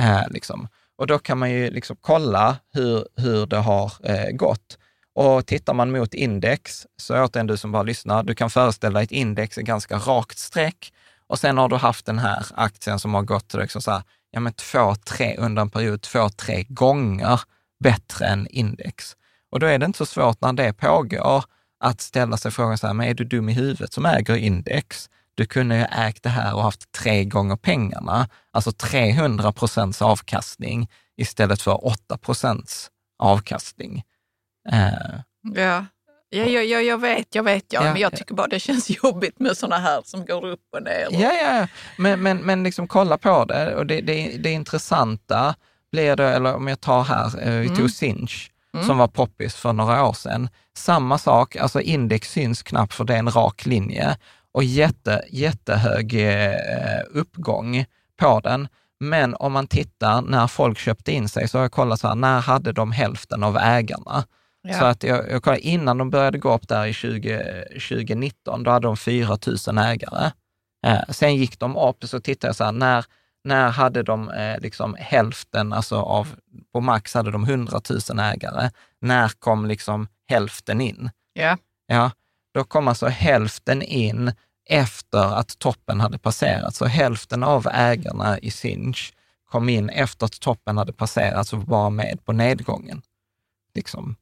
[0.00, 0.68] Eh, liksom.
[0.98, 4.78] Och då kan man ju liksom kolla hur, hur det har eh, gått.
[5.14, 9.04] Och tittar man mot index, så återigen du som bara lyssnar, du kan föreställa dig
[9.04, 10.92] ett index är ganska rakt streck
[11.26, 14.40] och sen har du haft den här aktien som har gått liksom så här, ja
[14.40, 17.40] men två, tre, under en period, två, tre gånger
[17.84, 19.16] bättre än index.
[19.50, 21.44] Och då är det inte så svårt när det pågår
[21.80, 25.10] att ställa sig frågan så här, men är du dum i huvudet som äger index?
[25.34, 30.88] Du kunde ju ägt det här och haft tre gånger pengarna, alltså 300 procents avkastning
[31.16, 34.02] istället för 8 procents avkastning.
[34.72, 35.20] Uh,
[35.54, 35.86] ja.
[36.32, 38.90] Ja, ja, ja, jag vet, jag vet, ja, ja men jag tycker bara det känns
[39.04, 41.06] jobbigt med sådana här som går upp och ner.
[41.06, 41.14] Och...
[41.14, 45.54] Ja, ja, men, men, men liksom kolla på det och det, det, det intressanta
[45.92, 47.88] blir det, eller om jag tar här, eh, vi tog mm.
[47.88, 48.86] Sinch mm.
[48.86, 50.48] som var poppis för några år sedan.
[50.76, 54.16] Samma sak, alltså index syns knappt för det är en rak linje
[54.52, 57.84] och jätte, jättehög eh, uppgång
[58.20, 58.68] på den.
[59.00, 62.14] Men om man tittar när folk köpte in sig, så har jag kollat så här,
[62.14, 64.24] när hade de hälften av ägarna?
[64.62, 64.78] Ja.
[64.78, 68.70] Så att jag, jag kollade, innan de började gå upp där i 20, 2019, då
[68.70, 70.30] hade de 4 000 ägare.
[70.86, 73.04] Eh, sen gick de upp, så tittade jag så här, när,
[73.44, 76.28] när hade de eh, liksom hälften, alltså av,
[76.72, 77.80] på max hade de 100
[78.10, 78.70] 000 ägare.
[79.00, 81.10] När kom liksom hälften in?
[81.32, 81.56] Ja.
[81.86, 82.10] Ja,
[82.54, 84.32] då kom alltså hälften in
[84.68, 86.74] efter att toppen hade passerat.
[86.74, 89.12] Så hälften av ägarna i Sinch
[89.50, 93.02] kom in efter att toppen hade passerat och var med på nedgången.
[93.74, 94.16] Liksom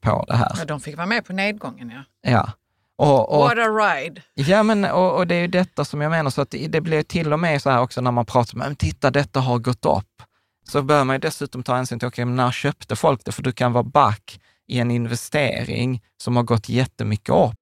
[0.00, 0.52] på det här.
[0.58, 2.30] Ja, de fick vara med på nedgången, ja.
[2.30, 2.52] Ja.
[2.96, 4.22] Och, och, What a ride!
[4.34, 6.80] Ja, men och, och, det är ju detta som jag menar, så att det, det
[6.80, 9.84] blir till och med så här också när man pratar om, titta, detta har gått
[9.84, 10.22] upp.
[10.68, 13.32] så bör man ju dessutom ta hänsyn till, okej, okay, när köpte folk det?
[13.32, 17.61] För du kan vara back i en investering som har gått jättemycket upp.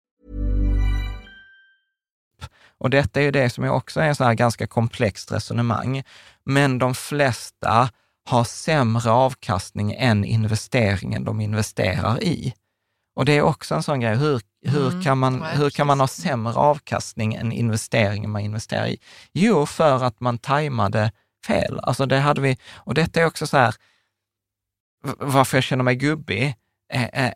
[2.81, 6.03] Och detta är ju det som också är så här ganska komplext resonemang.
[6.43, 7.89] Men de flesta
[8.25, 12.53] har sämre avkastning än investeringen de investerar i.
[13.15, 15.03] Och det är också en sån grej, hur, hur, mm.
[15.03, 18.97] kan, man, hur kan man ha sämre avkastning än investeringen man investerar i?
[19.33, 21.11] Jo, för att man tajmade
[21.47, 21.79] fel.
[21.83, 23.75] Alltså det hade vi, och detta är också så här,
[25.17, 26.55] varför jag känner mig gubbig,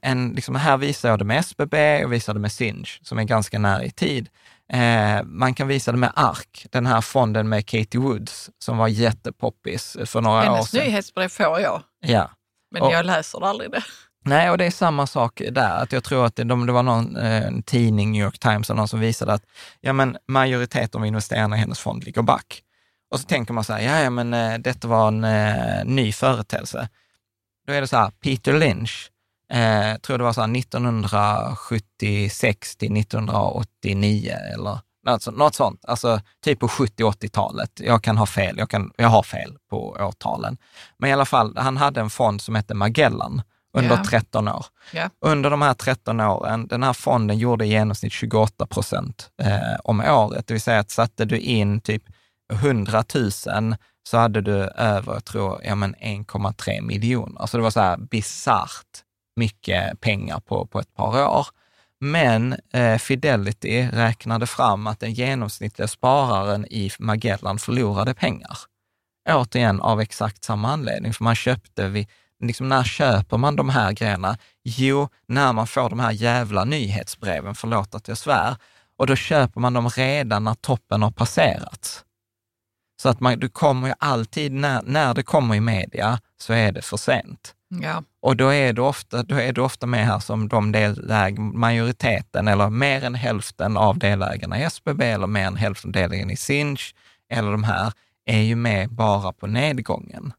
[0.01, 3.23] en, liksom, här visar jag det med SBB och visar det med Sinch, som är
[3.23, 4.29] ganska nära i tid.
[4.73, 8.87] Eh, man kan visa det med ARK, den här fonden med Katie Woods som var
[8.87, 10.79] jättepoppis för några Hennes år sedan.
[10.79, 12.31] Hennes nyhetsbrev får jag, ja.
[12.71, 13.83] men och, jag läser aldrig det.
[14.25, 15.83] Nej, och det är samma sak där.
[15.83, 18.87] Att jag tror att det, det var någon eh, tidning, New York Times, eller någon
[18.87, 19.43] som visade att
[19.81, 22.61] ja, men majoriteten av investerarna i hennes fond ligger back.
[23.11, 26.11] Och så tänker man så här, ja, ja men eh, detta var en eh, ny
[26.11, 26.89] företeelse.
[27.67, 29.11] Då är det så här, Peter Lynch,
[29.49, 35.85] eh, tror det var så här 1976 till 1989 eller alltså, något sånt.
[35.87, 37.71] Alltså typ på 70-80-talet.
[37.75, 40.57] Jag kan ha fel, jag, kan, jag har fel på årtalen.
[40.97, 43.41] Men i alla fall, han hade en fond som hette Magellan
[43.73, 44.03] under yeah.
[44.03, 44.65] 13 år.
[44.93, 45.09] Yeah.
[45.21, 50.01] Under de här 13 åren, den här fonden gjorde i genomsnitt 28 procent eh, om
[50.01, 50.47] året.
[50.47, 52.03] Det vill säga att satte du in typ
[52.53, 53.31] 100 000
[54.07, 57.41] så hade du över, jag tror, ja 1,3 miljoner.
[57.41, 59.04] Alltså det var så här bisarrt
[59.35, 61.47] mycket pengar på, på ett par år.
[61.99, 68.57] Men eh, Fidelity räknade fram att den genomsnittliga spararen i Magellan förlorade pengar.
[69.29, 72.07] Återigen av exakt samma anledning, för man köpte vid,
[72.43, 74.37] liksom när köper man de här grejerna?
[74.63, 78.55] Jo, när man får de här jävla nyhetsbreven, förlåt att jag svär,
[78.97, 82.05] och då köper man dem redan när toppen har passerats.
[83.01, 86.71] Så att man, du kommer ju alltid, när, när det kommer i media, så är
[86.71, 87.54] det för sent.
[87.67, 88.03] Ja.
[88.19, 92.47] Och då är, du ofta, då är du ofta med här som de deläg, majoriteten
[92.47, 96.37] eller mer än hälften av delägarna i SBB eller mer än hälften av delägarna i
[96.37, 96.95] Sinch
[97.29, 97.93] eller de här
[98.25, 100.33] är ju med bara på nedgången.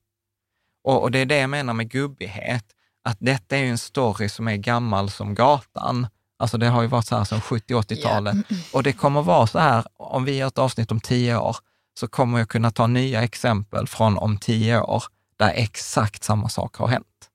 [0.84, 2.64] Och, och det är det jag menar med gubbighet,
[3.04, 6.06] att detta är ju en story som är gammal som gatan.
[6.38, 8.62] Alltså det har ju varit så här sedan 70-80-talet yeah.
[8.72, 11.56] och det kommer vara så här, om vi gör ett avsnitt om tio år,
[12.00, 15.04] så kommer jag kunna ta nya exempel från om tio år
[15.38, 17.30] där exakt samma sak har hänt.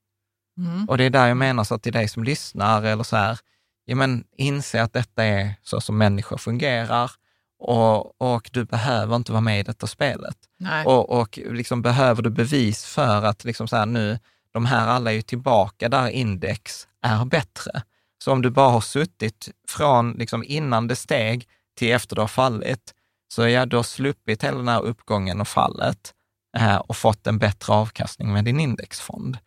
[0.58, 0.86] Mm.
[0.90, 3.40] Och det är där jag menar, så att till dig som lyssnar eller så här,
[3.86, 7.12] ja men inse att detta är så som människor fungerar
[7.60, 10.38] och, och du behöver inte vara med i detta spelet.
[10.58, 10.86] Nej.
[10.86, 14.20] Och, och liksom behöver du bevis för att liksom så här, nu,
[14.52, 17.84] de här alla är ju tillbaka där index är bättre.
[18.24, 21.48] Så om du bara har suttit från liksom innan det steg
[21.78, 22.94] till efter det har fallit,
[23.34, 26.14] så ja, du har sluppit hela den här uppgången och fallet
[26.88, 29.38] och fått en bättre avkastning med din indexfond.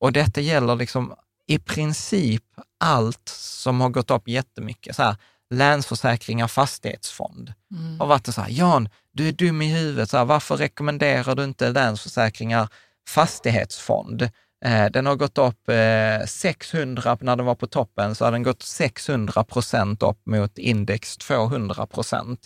[0.00, 1.14] Och detta gäller liksom
[1.46, 2.44] i princip
[2.80, 4.96] allt som har gått upp jättemycket.
[4.96, 5.16] Så här,
[5.50, 7.52] Länsförsäkringar fastighetsfond.
[7.70, 8.00] Mm.
[8.00, 11.44] Har varit så här, Jan, du är dum i huvudet, så här, varför rekommenderar du
[11.44, 12.68] inte Länsförsäkringar
[13.08, 14.22] fastighetsfond?
[14.64, 18.42] Eh, den har gått upp eh, 600, när den var på toppen, så har den
[18.42, 22.40] gått 600 procent upp mot index 200 procent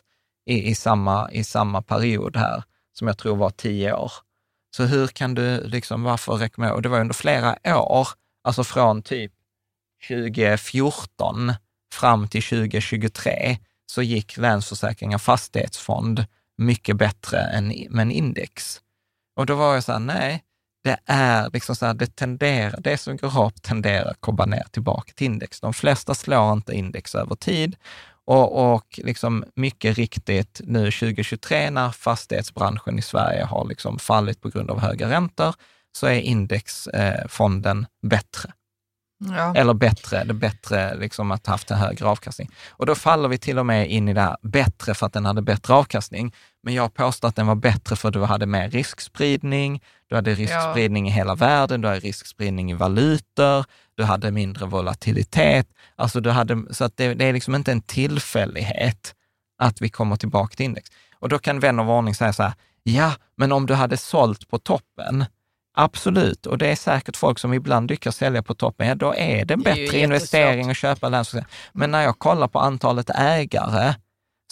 [0.47, 2.63] i, i, samma, i samma period här,
[2.99, 4.13] som jag tror var tio år.
[4.77, 6.77] Så hur kan du, liksom, varför rekommendera?
[6.77, 8.09] Och det var under flera år,
[8.45, 9.33] alltså från typ
[10.09, 11.53] 2014
[11.95, 16.27] fram till 2023, så gick Länsförsäkringar fastighetsfond
[16.59, 18.81] mycket bättre än med en index.
[19.37, 20.43] Och då var jag så här, nej,
[20.85, 24.67] det är liksom så här, det tenderar, det som går upp tenderar att komma ner
[24.71, 25.61] tillbaka till index.
[25.61, 27.77] De flesta slår inte index över tid
[28.27, 34.49] och, och liksom mycket riktigt nu 2023 när fastighetsbranschen i Sverige har liksom fallit på
[34.49, 35.55] grund av höga räntor,
[35.93, 38.53] så är indexfonden eh, bättre.
[39.19, 39.55] Ja.
[39.55, 42.51] Eller bättre, det bättre liksom att ha haft en högre avkastning.
[42.71, 45.25] Och då faller vi till och med in i det här bättre för att den
[45.25, 46.35] hade bättre avkastning.
[46.63, 50.35] Men jag påstår att den var bättre för att du hade mer riskspridning, du hade
[50.35, 51.13] riskspridning ja.
[51.13, 55.69] i hela världen, du hade riskspridning i valutor, du hade mindre volatilitet.
[55.97, 59.15] Alltså du hade, så att det, det är liksom inte en tillfällighet
[59.59, 60.91] att vi kommer tillbaka till index.
[61.19, 62.53] Och då kan vän av ordning säga så här,
[62.83, 65.25] ja, men om du hade sålt på toppen,
[65.77, 68.89] Absolut, och det är säkert folk som ibland lyckas sälja på toppen.
[68.89, 71.51] Ja, då är det en bättre investering att köpa länsförsäljning.
[71.73, 73.95] Men när jag kollar på antalet ägare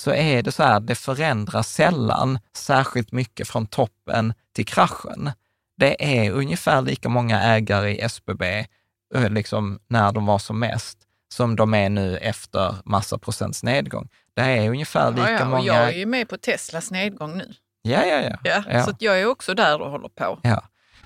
[0.01, 5.31] så är det så här, det förändras sällan särskilt mycket från toppen till kraschen.
[5.77, 8.67] Det är ungefär lika många ägare i SBB
[9.15, 10.99] eh, liksom när de var som mest
[11.33, 14.09] som de är nu efter massa procents nedgång.
[14.35, 15.65] Det är ungefär lika ja, ja, många...
[15.65, 17.53] Jag är ju med på Teslas nedgång nu.
[17.83, 18.39] Ja, ja, ja.
[18.45, 18.85] ja, ja.
[18.85, 20.41] Så jag är också där och håller på.
[20.43, 20.63] Ja.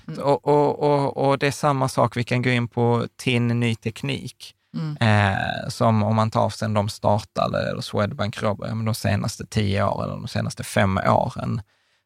[0.07, 0.23] Mm.
[0.23, 3.75] Och, och, och, och, det är samma sak, vi kan gå in på TIN Ny
[3.75, 4.97] Teknik, mm.
[4.97, 10.03] eh, som om man tar sen de startade, eller Swedbank Robert, de senaste tio åren,
[10.03, 11.61] eller de senaste fem åren.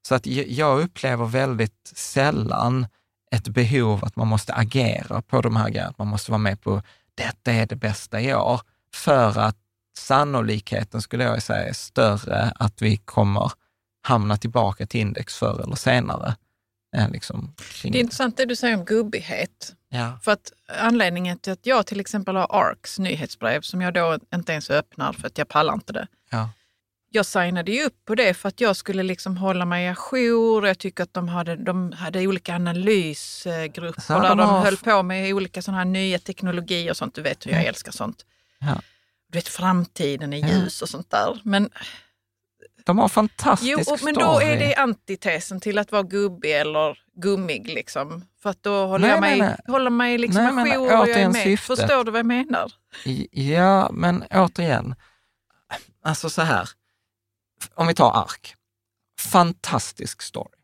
[0.08, 2.88] Så att jag upplever väldigt sällan
[3.32, 6.62] ett behov att man måste agera på de här grejerna, att man måste vara med
[6.62, 6.82] på
[7.16, 8.62] detta är det bästa i år,
[8.96, 9.58] för att
[9.98, 13.52] sannolikheten skulle jag säga är större att vi kommer
[14.04, 16.36] hamna tillbaka till index förr eller senare.
[17.12, 19.76] Liksom det är intressant det du säger om gubbighet.
[19.90, 20.20] Ja.
[20.24, 24.52] För att anledningen till att jag till exempel har ARKs nyhetsbrev som jag då inte
[24.52, 26.08] ens öppnar för att jag pallar inte det.
[26.30, 26.50] Ja.
[27.14, 30.68] Jag signade ju upp på det för att jag skulle liksom hålla mig ajour.
[30.68, 34.62] Jag tycker att de hade, de hade olika analysgrupper Så där de, har...
[34.62, 37.16] höll på med olika sådana här nya teknologier och sånt.
[37.16, 38.26] Du vet hur jag älskar sånt.
[38.60, 38.82] Ja.
[39.28, 41.42] Du vet framtiden är ljus och sånt där.
[41.44, 41.70] Men
[42.86, 44.14] de har fantastisk jo, men story.
[44.14, 47.68] då är det antitesen till att vara gubbig eller gummig.
[47.68, 48.26] Liksom.
[48.42, 49.58] För att då håller nej, jag mig, nej, nej.
[49.68, 51.44] håller mig liksom nej, ajour och jag är med.
[51.44, 51.78] Syftet.
[51.78, 52.72] Förstår du vad jag menar?
[53.32, 54.96] Ja, men återigen,
[56.04, 56.70] alltså så här,
[57.76, 58.56] om vi tar ARK.
[59.20, 60.58] Fantastisk story.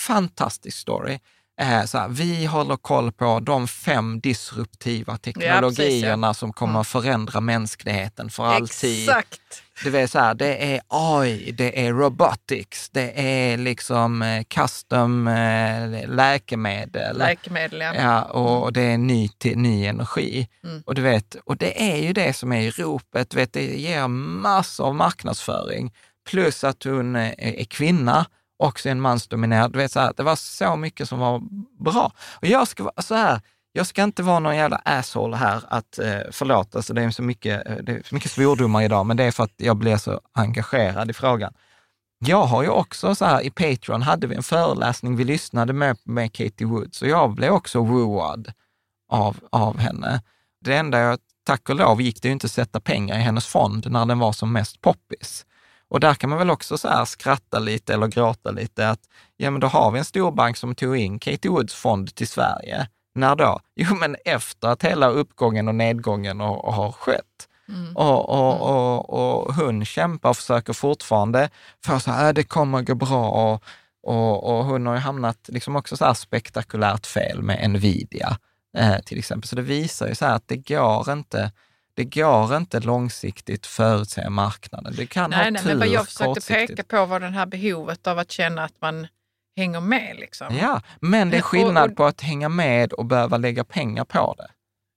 [0.00, 1.18] Fantastisk story.
[1.60, 6.34] Eh, så här, vi håller koll på de fem disruptiva teknologierna ja, precis, ja.
[6.34, 6.80] som kommer mm.
[6.80, 9.08] att förändra mänskligheten för alltid.
[9.08, 9.63] Exakt.
[9.82, 15.28] Du vet så här, det är AI, det är robotics, det är liksom eh, custom
[15.28, 17.18] eh, läkemedel.
[17.18, 17.94] Läkemedel, ja.
[17.94, 20.48] ja och det är ny, ny energi.
[20.64, 20.82] Mm.
[20.86, 24.08] Och du vet, och det är ju det som är i ropet, vet, det ger
[24.08, 25.92] massor av marknadsföring.
[26.30, 29.72] Plus att hon är kvinna, också en mansdominerad.
[29.72, 31.42] Du vet, så här, det var så mycket som var
[31.84, 32.12] bra.
[32.34, 33.40] Och jag ska vara så här,
[33.76, 37.22] jag ska inte vara någon jävla asshole här, att, eh, förlåt, alltså det, är så
[37.22, 39.96] mycket, eh, det är så mycket svordomar idag, men det är för att jag blir
[39.96, 41.54] så engagerad i frågan.
[42.18, 45.98] Jag har ju också så här, i Patreon hade vi en föreläsning, vi lyssnade med,
[46.04, 48.52] med Katie Woods och jag blev också wooad
[49.08, 50.22] av, av henne.
[50.60, 53.46] Det enda jag, tack och lov, gick det ju inte att sätta pengar i hennes
[53.46, 55.46] fond när den var som mest poppis.
[55.88, 59.00] Och där kan man väl också så här skratta lite eller gråta lite att,
[59.36, 62.88] ja men då har vi en storbank som tog in Katie Woods fond till Sverige
[63.14, 63.60] när då?
[63.76, 67.48] Jo, men efter att hela uppgången och nedgången har, har skett.
[67.68, 67.96] Mm.
[67.96, 68.62] Och, och, mm.
[68.62, 71.50] och, och, hon kämpar och försöker fortfarande
[71.84, 73.28] för så här, äh, det kommer gå bra.
[73.30, 73.62] Och,
[74.02, 78.38] och, och hon har ju hamnat liksom också så här spektakulärt fel med Nvidia
[78.76, 79.48] eh, till exempel.
[79.48, 81.52] Så det visar ju så här att det går inte,
[81.94, 84.94] det går inte långsiktigt förutse marknaden.
[84.96, 87.46] Det kan nej, ha nej, tur men vad jag försökte peka på var det här
[87.46, 89.06] behovet av att känna att man
[89.56, 90.16] hänger med.
[90.16, 90.56] Liksom.
[90.56, 94.04] Ja, men det är skillnad och, och, på att hänga med och behöva lägga pengar
[94.04, 94.50] på det.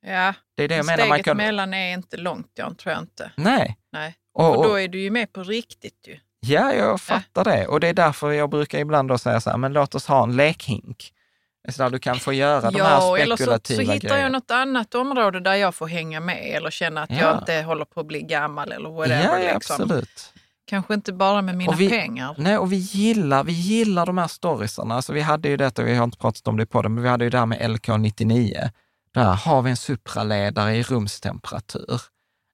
[0.09, 0.97] Ja, det är det jag menar.
[0.97, 1.37] steget man kan...
[1.37, 3.31] mellan är inte långt, jag tror jag inte.
[3.35, 3.77] Nej.
[3.91, 4.15] Nej.
[4.33, 6.19] Och, och, då är du ju med på riktigt ju.
[6.39, 7.57] Ja, jag fattar ja.
[7.57, 7.67] det.
[7.67, 10.23] Och det är därför jag brukar ibland då säga så här, men låt oss ha
[10.23, 11.13] en lekhink.
[11.69, 14.23] Så där du kan få göra ja, de här spekulativa eller så, så hittar grejer.
[14.23, 17.17] jag något annat område där jag får hänga med eller känna att ja.
[17.17, 19.43] jag inte håller på att bli gammal eller whatever.
[19.43, 19.81] Ja, liksom.
[19.81, 20.33] absolut.
[20.67, 22.35] Kanske inte bara med mina vi, pengar.
[22.37, 24.95] Nej, och vi gillar, vi gillar de här storiesarna.
[24.95, 27.09] Alltså vi hade ju detta, vi har inte pratat om det på det, men vi
[27.09, 28.69] hade ju det här med LK99.
[29.13, 32.01] Där har vi en supraledare i rumstemperatur.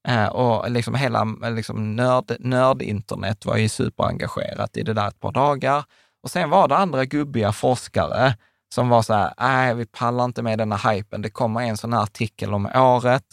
[0.07, 1.23] Eh, och liksom hela
[1.55, 5.83] liksom nörd, nördinternet var ju superengagerat i det där ett par dagar.
[6.23, 8.35] Och sen var det andra gubbiga forskare
[8.73, 11.21] som var så här, nej, vi pallar inte med denna hypen.
[11.21, 13.25] Det kommer en sån här artikel om året.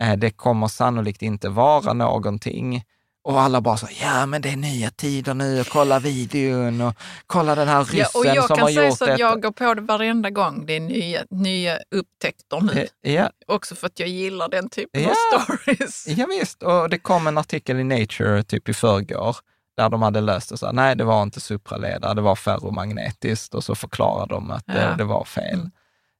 [0.00, 2.84] Eh, det kommer sannolikt inte vara någonting.
[3.24, 6.94] Och alla bara så, ja men det är nya tider nu och kolla videon och
[7.26, 9.12] kolla den här ryssen Ja, och jag som kan har säga gjort så det.
[9.12, 12.86] att jag går på det varenda gång det är nya, nya upptäckter nu.
[13.12, 15.10] Ja, Också för att jag gillar den typen Ja.
[15.36, 16.06] av stories.
[16.18, 19.36] ja, visst, och det kom en artikel i Nature typ i förrgår
[19.76, 23.54] där de hade löst det så här, nej det var inte supraledare, det var ferromagnetiskt
[23.54, 24.94] och så förklarade de att det, Ja.
[24.96, 25.70] det var fel.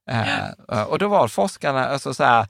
[0.09, 2.47] Eh, och då var forskarna, alltså så här,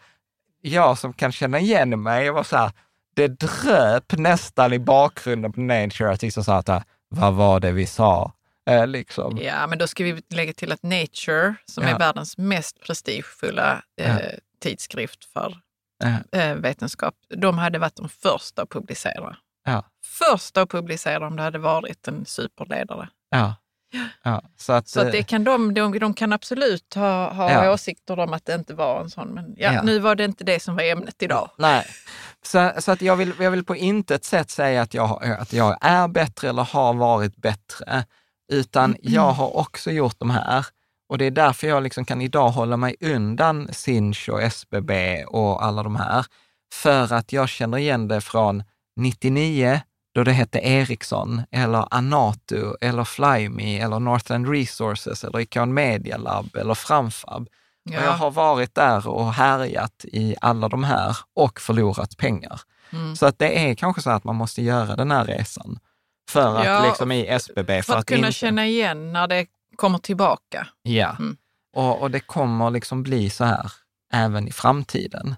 [0.62, 2.72] jag som kan känna igen mig, jag var så här,
[3.14, 7.72] det dröp nästan i bakgrunden på Nature att liksom sa att, äh, vad var det
[7.72, 8.34] vi sa?
[8.70, 9.38] Eh, liksom.
[9.42, 11.90] Ja, men då ska vi lägga till att Nature, som Ja.
[11.90, 14.20] är världens mest prestigefulla eh, Ja.
[14.64, 15.58] tidskrift för
[16.04, 16.40] Ja.
[16.40, 19.36] eh, vetenskap, de hade varit de första att publicera.
[20.20, 23.10] Första att publicera om det hade varit en superledare.
[23.30, 23.54] Ja.
[24.58, 27.72] Så att, Så att eh, det kan de, de, de kan absolut ha, ha Ja.
[27.74, 29.82] åsikter om att det inte var en sån, men ja, Ja.
[29.84, 31.50] nu var det inte det som var ämnet idag.
[31.58, 31.86] Nej,
[32.44, 35.78] så, så att jag, vill, jag vill på intet sätt säga att jag, att jag
[35.82, 38.06] är bättre eller har varit bättre,
[38.52, 40.66] utan jag har också gjort de här.
[41.10, 45.66] Och det är därför jag liksom kan idag hålla mig undan Sinch och SBB och
[45.66, 46.26] alla de här.
[46.74, 48.64] För att jag känner igen det från
[48.96, 49.82] 99,
[50.16, 56.56] då det hette Ericsson, eller Anato, eller Flyme, eller Northland Resources, eller Icon Media Lab,
[56.56, 57.50] eller Framfab.
[57.90, 62.62] Och jag har varit där och härjat i alla de här och förlorat pengar.
[62.92, 63.16] Mm.
[63.16, 65.80] Så att det är kanske så att man måste göra den här resan
[66.30, 67.82] för att Ja, liksom i SBB.
[67.84, 70.68] För att kunna inte- känna igen när det kommer tillbaka.
[70.82, 71.38] Ja, Mm.
[71.76, 73.72] och, och det kommer liksom bli så här
[74.14, 75.36] även i framtiden.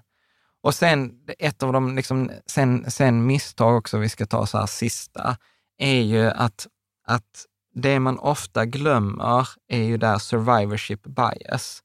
[0.62, 4.66] Och sen ett av de liksom, sen, sen misstag också, vi ska ta så här
[4.66, 5.36] sista,
[5.78, 6.66] är ju att,
[7.06, 7.44] att
[7.74, 11.82] det man ofta glömmer är ju där survivorship bias.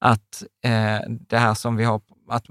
[0.00, 2.44] Att eh, det här som vi har, att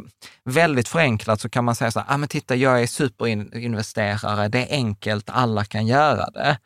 [0.43, 4.59] väldigt förenklat så kan man säga så här, ah, men titta jag är superinvesterare, det
[4.59, 6.57] är enkelt, alla kan göra det.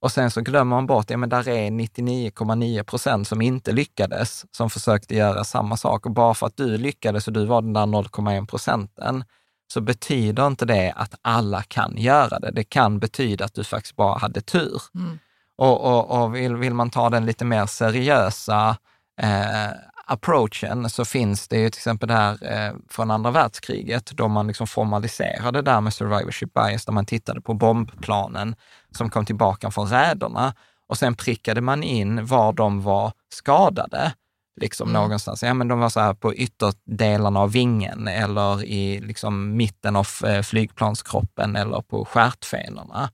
[0.00, 4.44] Och sen så glömmer man bort, ja men där är 99,9 procent som inte lyckades,
[4.56, 6.06] som försökte göra samma sak.
[6.06, 9.24] Och bara för att du lyckades och du var den där 0,1 procenten,
[9.72, 12.50] så betyder inte det att alla kan göra det.
[12.50, 14.82] Det kan betyda att du faktiskt bara hade tur.
[14.94, 15.18] Mm.
[15.56, 18.76] Och, och, och vill, vill man ta den lite mer seriösa
[19.20, 19.70] eh,
[20.06, 24.46] approachen så finns det ju till exempel det här eh, från andra världskriget då man
[24.46, 28.54] liksom formaliserade det där med survivorship bias, där man tittade på bombplanen
[28.90, 30.54] som kom tillbaka från räderna
[30.88, 34.12] och sen prickade man in var de var skadade.
[34.60, 35.02] Liksom Mm.
[35.02, 35.42] någonstans.
[35.42, 40.08] Ja, men de var så här på ytterdelarna av vingen eller i liksom mitten av
[40.26, 43.10] eh, flygplanskroppen eller på stjärtfenorna.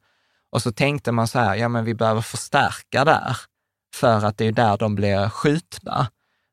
[0.53, 3.37] Och så tänkte man så här, ja men vi behöver förstärka där,
[3.95, 6.07] för att det är där de blir skjutna.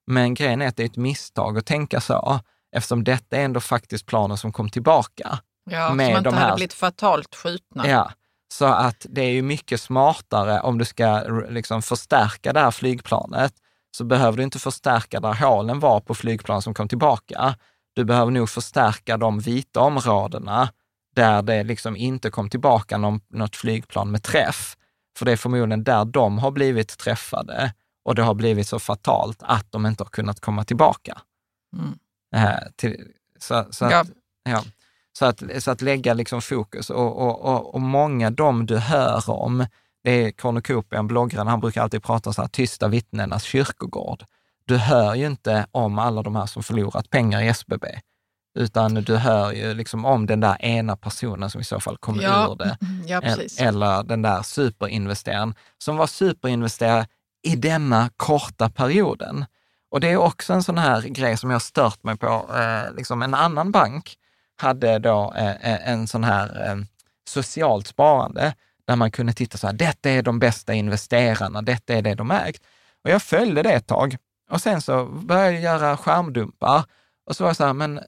[0.07, 2.39] Men grejen är att det är ett misstag att tänka så,
[2.75, 5.39] eftersom detta är ändå faktiskt planer som kom tillbaka.
[5.71, 7.87] Ja, Med som inte de hade här- blivit fatalt skjutna.
[7.87, 8.11] Ja,
[8.53, 13.53] så att det är ju mycket smartare om du ska liksom förstärka det här flygplanet,
[13.97, 17.55] så behöver du inte förstärka där hålen var på flygplan som kom tillbaka.
[17.95, 20.69] Du behöver nog förstärka de vita områdena
[21.15, 24.75] där det liksom inte kom tillbaka någon, något flygplan med träff.
[25.17, 27.73] För det är förmodligen där de har blivit träffade
[28.05, 31.21] och det har blivit så fatalt att de inte har kunnat komma tillbaka.
[31.77, 31.93] Mm.
[32.35, 33.07] Eh, till,
[33.39, 34.05] så, så, att, Ja.
[34.43, 34.63] ja.
[35.17, 39.29] så, att, så att lägga liksom fokus och, och, och, och många de du hör
[39.29, 39.65] om,
[40.03, 44.23] det är Kornukopian, bloggaren, han brukar alltid prata så här, tysta vittnenas kyrkogård.
[44.65, 47.85] Du hör ju inte om alla de här som förlorat pengar i SBB,
[48.59, 52.19] utan du hör ju liksom om den där ena personen som i så fall kom
[52.21, 52.77] Ja, ur det.
[53.07, 53.59] ja precis.
[53.61, 57.07] Eller den där superinvesteraren som var superinvesterare
[57.45, 59.45] i denna korta perioden.
[59.91, 62.55] Och det är också en sån här grej som jag stört mig på.
[62.55, 64.15] Eh, liksom en annan bank
[64.57, 66.75] hade då eh, eh, en sån här eh,
[67.27, 68.53] socialt sparande
[68.87, 72.31] där man kunde titta så här, detta är de bästa investerarna, detta är det de
[72.31, 72.63] ägt.
[73.03, 74.17] Och jag följde det ett tag
[74.49, 76.83] och sen så började jag göra skärmdumpar
[77.25, 77.99] och så var jag så här, men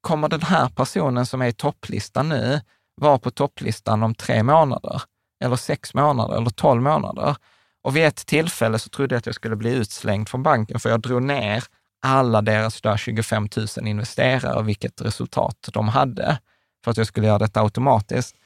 [0.00, 2.60] kommer den här personen som är i topplistan nu
[2.94, 5.02] vara på topplistan om tre månader?
[5.44, 7.36] Eller sex månader eller tolv månader?
[7.82, 10.90] Och vid ett tillfälle så trodde jag att jag skulle bli utslängd från banken, för
[10.90, 11.64] jag drog ner
[12.02, 16.38] alla deras där 25 000 investerare och vilket resultat de hade,
[16.84, 18.36] för att jag skulle göra detta automatiskt.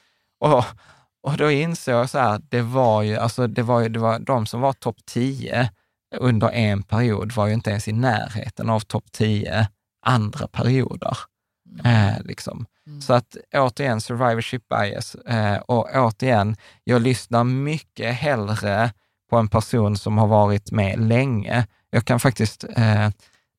[0.41, 0.65] Och,
[1.23, 4.19] och då insåg jag så här, det var ju, alltså det var ju, det var
[4.19, 5.71] de som var topp 10
[6.17, 9.69] under en period var ju inte ens i närheten av topp 10
[10.07, 11.19] andra perioder.
[11.85, 12.67] Eh, liksom.
[13.07, 15.15] Så att återigen, survivorship bias.
[15.15, 18.93] Eh, och återigen, jag lyssnar mycket hellre
[19.31, 21.67] på en person som har varit med länge.
[21.91, 23.09] Jag kan faktiskt, eh,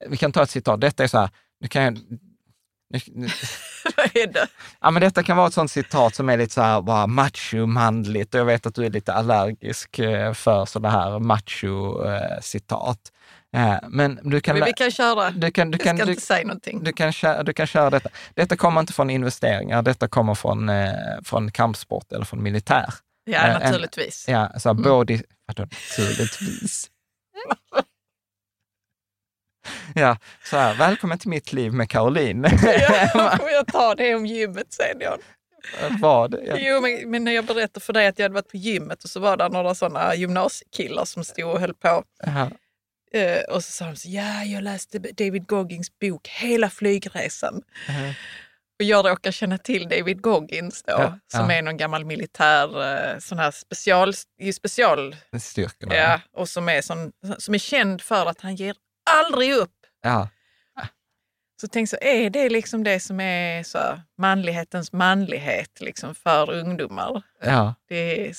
[0.10, 1.30] vi kan ta ett citat, detta är så här,
[1.62, 1.94] nu kan jag,
[2.94, 3.28] Nu- nu-
[3.98, 4.48] Vad är det?
[4.82, 8.34] Ja, men detta kan vara ett sånt citat som är lite så här bara macho-manligt
[8.34, 13.12] och jag vet att du är lite allergisk eh, för sådana här macho-citat.
[13.56, 15.32] Eh, Men du kan, Men vi kan köra.
[15.32, 16.84] du kan, du Jag kan, ska du, inte säga någonting.
[16.84, 18.10] du kan, köra, du kan köra detta.
[18.34, 20.92] Detta kommer inte från investeringar, detta kommer från, eh,
[21.24, 22.94] från kampsport eller från militär.
[23.26, 24.26] ja, eh, en- naturligtvis.
[24.28, 24.84] Ja, så Mm.
[24.84, 26.90] både, vadå, naturligtvis.
[29.96, 32.48] Ja, så här, välkommen till mitt liv med Caroline.
[32.64, 35.02] Ja, jag ta det om gymmet sen?
[35.02, 35.20] John?
[36.00, 36.34] Vad?
[36.46, 36.58] Ja.
[36.60, 39.10] Jo, men, men när jag berättade för dig att jag hade varit på gymmet och
[39.10, 42.04] så var det några sådana gymnasiekillar som stod och höll på.
[42.26, 42.52] Ja.
[43.20, 47.62] Eh, och så sa de så, ja, jag läste David Goggins bok hela flygresan.
[47.90, 48.14] Mhm.
[48.80, 51.56] Och jag råkar känna till David Goggins då, Ja, som ja.
[51.56, 54.14] är någon gammal militär, eh, sån här special,
[54.54, 55.96] special, Styrkorna.
[55.96, 58.76] ja, och som är, sån, som är känd för att han ger
[59.10, 59.74] aldrig upp.
[60.02, 60.30] Ja.
[61.62, 66.52] Så tänk så, är det liksom det som är så, här, manlighetens manlighet liksom för
[66.52, 67.22] ungdomar?
[67.44, 67.76] Ja.
[67.90, 68.34] Det är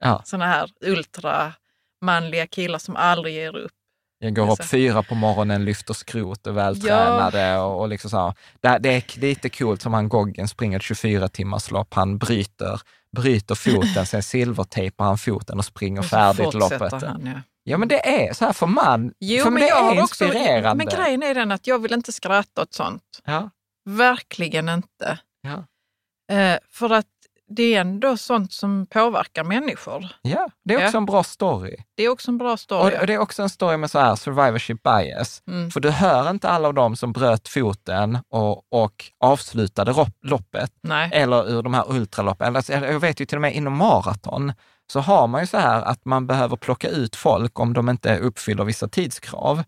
[0.00, 0.22] Ja.
[0.24, 3.72] såna här ultramanliga killar som aldrig ger upp.
[4.26, 4.64] Jag går upp Alltså.
[4.64, 8.16] fyra på morgonen, lyfter skrot, är vältränade och, och liksom så.
[8.18, 8.34] här.
[8.60, 11.94] Det, det är lite coolt som han Goggen springer ett 24 timmars lopp.
[11.94, 12.80] Han bryter,
[13.16, 16.92] bryter foten, sen silvertejpar han foten och springer Och färdigt loppet.
[16.92, 17.40] Han, ja.
[17.68, 19.12] Ja, men det är så här för man.
[19.20, 20.84] Jo, för men det jag är också, inspirerande.
[20.84, 23.02] men grejen är den att jag vill inte skratta åt sånt.
[23.24, 23.50] Ja,
[23.84, 25.18] Verkligen inte.
[25.40, 25.64] ja,
[26.36, 27.06] Eh, för att
[27.48, 30.06] det är ändå sånt som påverkar människor.
[30.22, 30.98] ja, det är också Ja.
[30.98, 31.76] en bra story.
[31.96, 32.96] Det är också en bra story.
[33.00, 35.42] och det är också en story med så här survivorship bias.
[35.48, 35.70] Mm.
[35.70, 41.10] För du hör inte alla av dem som bröt foten och, och avslutade loppet Nej.
[41.12, 42.56] eller ur de här ultraloppen.
[42.56, 44.52] Eller, jag vet ju till och med inom maraton
[44.92, 48.18] så har man ju så här att man behöver plocka ut folk om de inte
[48.18, 49.62] uppfyller vissa tidskrav.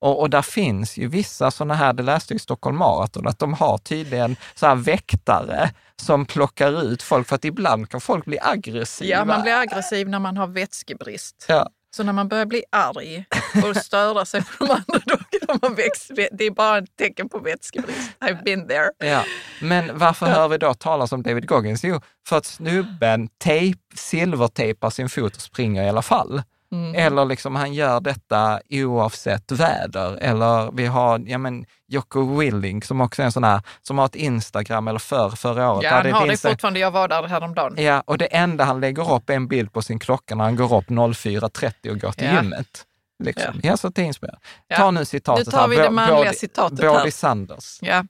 [0.00, 3.38] Och, och där finns ju vissa sådana här, det läste jag i Stockholm Marathon, att
[3.38, 5.70] de har tydligen så här väktare
[6.02, 9.10] som plockar ut folk, för att ibland kan folk bli aggressiva.
[9.10, 11.46] Ja, man blir aggressiv när man har vätskebrist.
[11.48, 11.70] Ja.
[11.96, 13.24] Så när man börjar bli arg
[13.68, 17.28] och störa sig på de andra, då kan man väx, det är bara ett tecken
[17.28, 18.10] på vätskebrist.
[18.20, 18.90] I've been there.
[18.98, 19.24] Ja,
[19.60, 21.84] men varför hör vi då talas om David Goggins?
[21.84, 26.42] Jo, för att snubben tejp, silvertejpar sin fot och springer i alla fall.
[26.76, 26.94] Mm.
[27.06, 30.16] Eller liksom han gör detta oavsett väder.
[30.16, 34.06] Eller vi har, ja men Jocko Willing som också är en sån här, som har
[34.06, 35.84] ett Instagram eller för, förra året.
[35.84, 36.80] Ja, han har det finns en- fortfarande.
[36.80, 37.74] Jag var där häromdagen.
[37.78, 40.56] Ja, och det enda han lägger upp är en bild på sin klocka när han
[40.56, 42.42] går upp 04.30 och går till Ja.
[42.42, 42.84] gymmet.
[43.24, 43.60] Liksom.
[43.62, 43.76] Ja.
[43.76, 44.40] så det är inspirerande.
[44.68, 44.76] Ja.
[44.76, 45.82] Ta nu citatet Nu tar vi här.
[45.84, 47.10] det manliga Bodie- citatet Bodie här.
[47.10, 47.78] Sanders.
[47.82, 48.04] Ja.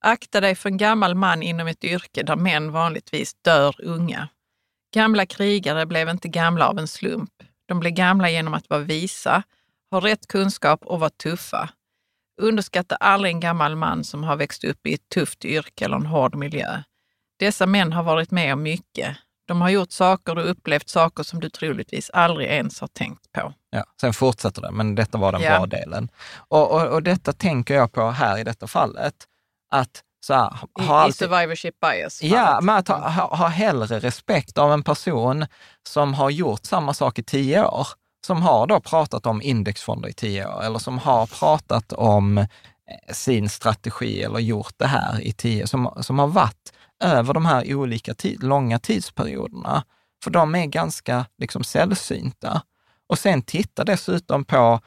[0.00, 4.28] Akta dig för en gammal man inom ett yrke där män vanligtvis dör unga.
[4.94, 7.30] Gamla krigare blev inte gamla av en slump.
[7.66, 9.42] De blev gamla genom att vara visa,
[9.90, 11.68] ha rätt kunskap och vara tuffa.
[12.42, 16.06] Underskatta aldrig en gammal man som har växt upp i ett tufft yrke eller en
[16.06, 16.82] hård miljö.
[17.38, 19.16] Dessa män har varit med om mycket.
[19.46, 23.52] De har gjort saker och upplevt saker som du troligtvis aldrig ens har tänkt på.
[23.70, 25.58] Ja, sen fortsätter det, men detta var den Ja.
[25.58, 26.08] bra delen.
[26.36, 29.14] Och, och, och detta tänker jag på här i detta fallet,
[29.70, 32.22] att så här, I, ha i alltid, survivorship bias.
[32.22, 35.46] Ja, men att ha, ha, ha hellre respekt av en person
[35.88, 37.88] som har gjort samma sak i tio år,
[38.26, 42.46] som har då pratat om indexfonder i tio år, eller som har pratat om eh,
[43.12, 46.72] sin strategi eller gjort det här i tio, som, som har varit
[47.04, 49.84] över de här olika tid, långa tidsperioderna.
[50.24, 52.62] För de är ganska liksom sällsynta.
[53.08, 54.80] Och sen titta dessutom på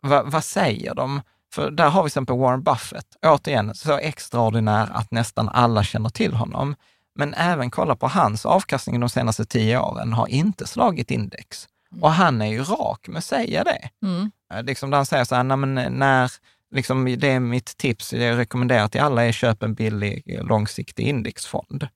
[0.00, 1.20] vad, vad säger de?
[1.54, 6.08] För där har vi till exempel Warren Buffett, återigen så extraordinär att nästan alla känner
[6.08, 6.74] till honom.
[7.14, 11.68] Men även kolla på hans avkastning de senaste tio åren har inte slagit index.
[12.00, 13.88] Och han är ju rak med att säga det.
[14.06, 14.30] Mm.
[14.54, 16.30] Eh, Liksom där han säger så här, "Nej, men när,
[16.74, 21.06] liksom, det är mitt tips, jag rekommenderar till alla är köp en billig eh, långsiktig
[21.08, 21.88] indexfond.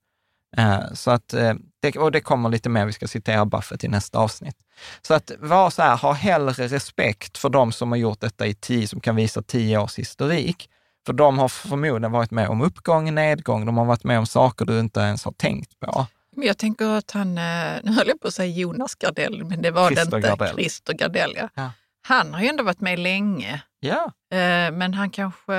[0.57, 1.55] Eh, Så att, eh,
[1.93, 4.57] det, och det kommer lite mer, vi ska citera Buffett i nästa avsnitt.
[5.03, 8.55] Så att vara så här, ha hellre respekt för de som har gjort detta i
[8.55, 10.69] tio, som kan visa tio års historik.
[11.07, 14.65] För de har förmodligen varit med om uppgång, nedgång, de har varit med om saker
[14.65, 16.07] du inte ens har tänkt på.
[16.37, 19.63] Men jag tänker att han, eh, nu höll jag på att säga Jonas Gardell, men
[19.63, 20.29] det var Christer det inte.
[20.29, 20.55] Gardell.
[20.55, 21.49] Christer Gardell, ja.
[21.55, 21.71] Ja.
[22.07, 25.53] Han har ju ändå varit med länge, Ja, eh, men han kanske...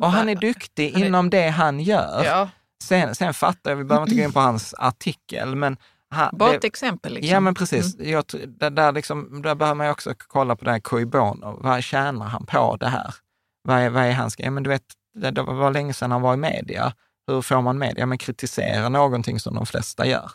[0.00, 2.24] och han är duktig Han är- inom det han gör.
[2.24, 2.48] Ja,
[2.82, 5.76] Sen, sen fattar jag, vi behöver inte gå in på hans artikel, men...
[6.10, 7.14] Han, bara det- ett exempel.
[7.14, 7.30] Liksom.
[7.32, 7.98] Ja, men precis.
[7.98, 11.58] Jag, tror- där, där, liksom, där behöver man ju också kolla på det här Koibono.
[11.62, 13.14] Vad tjänar han på det här?
[13.68, 14.82] Vad är, vad är hans ja, men du vet,
[15.14, 16.92] det, det var länge sedan han var i media.
[17.26, 18.06] Hur får man media?
[18.06, 20.30] Men kritisera någonting som de flesta gör.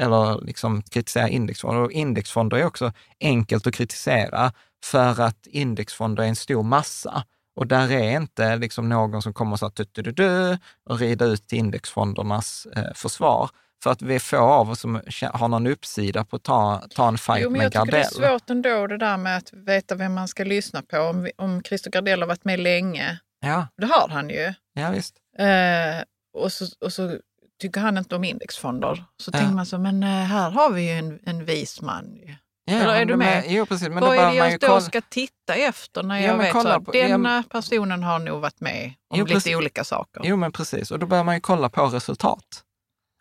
[0.00, 1.80] Eller liksom kritisera indexfonder.
[1.82, 4.52] Och indexfonder är också enkelt att kritisera
[4.84, 7.24] för att indexfonder är en stor massa.
[7.56, 12.66] Och där är inte liksom någon som kommer så här, och rida ut till indexfondernas
[12.76, 13.50] eh, försvar.
[13.82, 15.00] För att vi är få av oss som
[15.32, 18.00] har någon uppsida på att ta, ta en fight jo, men med jag Gardell.
[18.00, 20.82] Jag tycker det är svårt ändå det där med att veta vem man ska lyssna
[20.82, 20.98] på.
[20.98, 23.66] Om, om Christer Gardell har varit med länge, ja.
[23.76, 24.54] det har han ju.
[24.72, 25.16] Ja, visst.
[25.38, 26.04] Eh,
[26.42, 27.18] och, så, och så
[27.60, 29.04] tycker han inte om indexfonder.
[29.16, 29.38] Så ja.
[29.38, 32.18] tänker man så, men eh, här har vi ju en, en vis man.
[32.64, 33.26] Ja, Eller är du med?
[33.26, 33.44] med?
[33.48, 33.88] Jo, precis.
[33.88, 34.80] Men Vad är det jag då kolla...
[34.80, 38.60] ska titta efter när Ja, jag vet att på- denna ja, personen har nog varit
[38.60, 39.56] med om Jo, lite precis.
[39.56, 40.20] olika saker?
[40.24, 40.90] Jo, men precis.
[40.90, 42.62] Och då börjar man ju kolla på resultat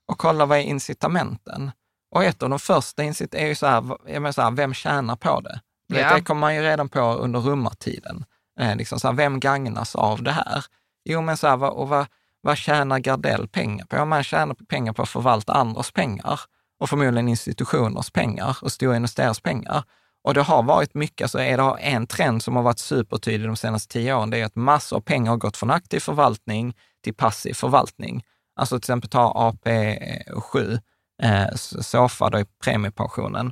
[0.08, 1.72] och kolla vad är incitamenten.
[2.16, 4.74] Och ett av de första incit är ju så här, jag menar så här vem
[4.74, 5.62] tjänar på det?
[5.88, 6.16] Ja.
[6.16, 8.26] Det kommer man ju redan på under rummartiden.
[8.60, 10.66] Eh, liksom så här, vem gagnas av det här?
[11.06, 12.06] Jo, men så här, och vad,
[12.42, 13.96] vad tjänar Gardell pengar på?
[13.96, 16.40] Ja, man tjänar pengar på att förvalta andras pengar
[16.82, 19.84] och förmodligen institutioners pengar och stora investerares pengar.
[20.24, 23.56] Och det har varit mycket, alltså är det en trend som har varit supertydlig de
[23.56, 27.14] senaste tio åren, det är att massor av pengar har gått från aktiv förvaltning till
[27.14, 28.24] passiv förvaltning.
[28.56, 30.80] Alltså till exempel ta AP7,
[31.24, 33.52] eh, SOFA då i premiepensionen,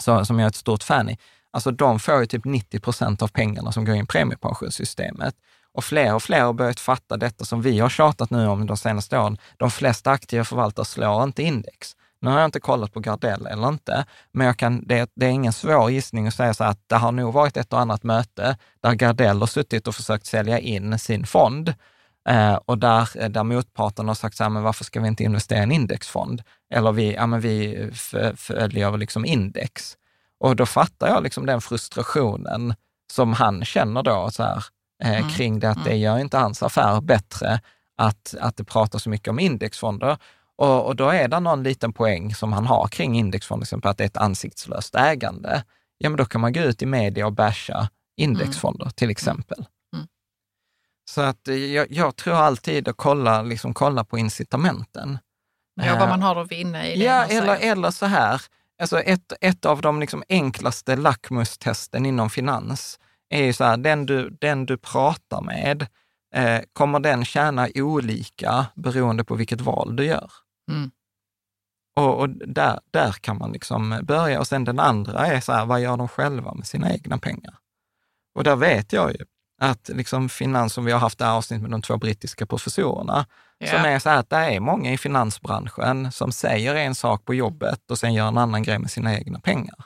[0.00, 1.18] så, som jag är ett stort fan i.
[1.50, 5.34] Alltså de får ju typ 90 procent av pengarna som går in i premiepensionssystemet.
[5.72, 8.76] Och fler och fler har börjat fatta detta som vi har tjatat nu om de
[8.76, 9.38] senaste åren.
[9.56, 11.96] De flesta aktiva förvaltare slår inte index.
[12.20, 15.30] Nu har jag inte kollat på Gardell eller inte, men jag kan, det, det är
[15.30, 18.56] ingen svår gissning att säga så att det har nog varit ett och annat möte
[18.82, 21.74] där Gardell har suttit och försökt sälja in sin fond
[22.28, 25.58] eh, och där, där motparten har sagt så här, men varför ska vi inte investera
[25.58, 26.42] i en indexfond?
[26.74, 27.88] Eller vi, ja, men vi
[28.36, 29.96] följer liksom index.
[30.40, 32.74] Och då fattar jag liksom den frustrationen
[33.12, 34.64] som han känner då så här,
[35.04, 35.28] eh, Mm.
[35.30, 37.60] kring det, att det gör inte hans affär bättre
[37.96, 40.16] att, att det pratas så mycket om indexfonder.
[40.60, 43.90] Och, och då är det någon liten poäng som han har kring indexfonder, till exempel
[43.90, 45.64] att det är ett ansiktslöst ägande.
[45.98, 49.66] Ja, men då kan man gå ut i media och basha indexfonder till exempel.
[49.94, 50.06] Mm.
[51.10, 55.18] Så att eh, jag, jag tror alltid att kolla, liksom, kolla på incitamenten.
[55.82, 58.42] Ja, vad man har att vinna i det Ja, eller, eller så här.
[58.80, 62.98] Alltså ett, ett av de liksom enklaste lackmustesten inom finans
[63.30, 65.86] är ju så här, den du, den du pratar med,
[66.34, 70.30] eh, kommer den tjäna olika beroende på vilket val du gör?
[70.70, 70.90] Mm.
[71.96, 74.40] Och, och där, där kan man liksom börja.
[74.40, 77.54] Och sen den andra är så här, vad gör de själva med sina egna pengar?
[78.34, 79.24] Och där vet jag ju
[79.60, 83.26] att liksom finans, som vi har haft det här avsnittet med de två brittiska professorerna,
[83.62, 83.66] Ja.
[83.70, 87.34] som är så här att det är många i finansbranschen som säger en sak på
[87.34, 89.76] jobbet och sen gör en annan grej med sina egna pengar.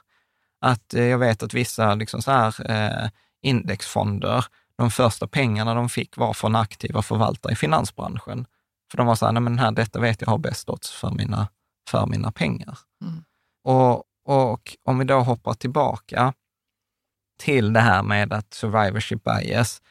[0.60, 3.10] Att eh, jag vet att vissa liksom så här, eh,
[3.42, 4.44] indexfonder,
[4.78, 8.46] de första pengarna de fick var från aktiva förvaltare i finansbranschen.
[8.94, 11.10] För de var så här, nej men här, detta vet jag har bäst odds för
[11.10, 11.48] mina,
[11.90, 12.78] för mina pengar.
[13.02, 13.24] Mm.
[13.64, 16.32] Och, och om vi då hoppar tillbaka
[17.40, 19.82] till det här med att survivorship bias,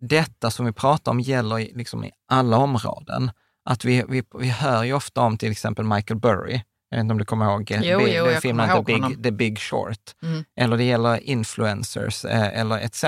[0.00, 3.30] detta som vi pratar om gäller liksom i alla områden.
[3.64, 7.12] Att vi, vi, vi hör ju ofta om till exempel Michael Burry, jag vet inte
[7.12, 9.22] om du kommer ihåg, Jo, Big- jo, filmen ihåg Big, honom.
[9.22, 10.14] The Big Short.
[10.22, 10.44] Mm.
[10.56, 13.04] Eller det gäller influencers eh, eller etc.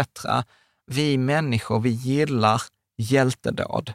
[0.87, 2.63] Vi människor, vi gillar
[2.99, 3.93] hjältedåd.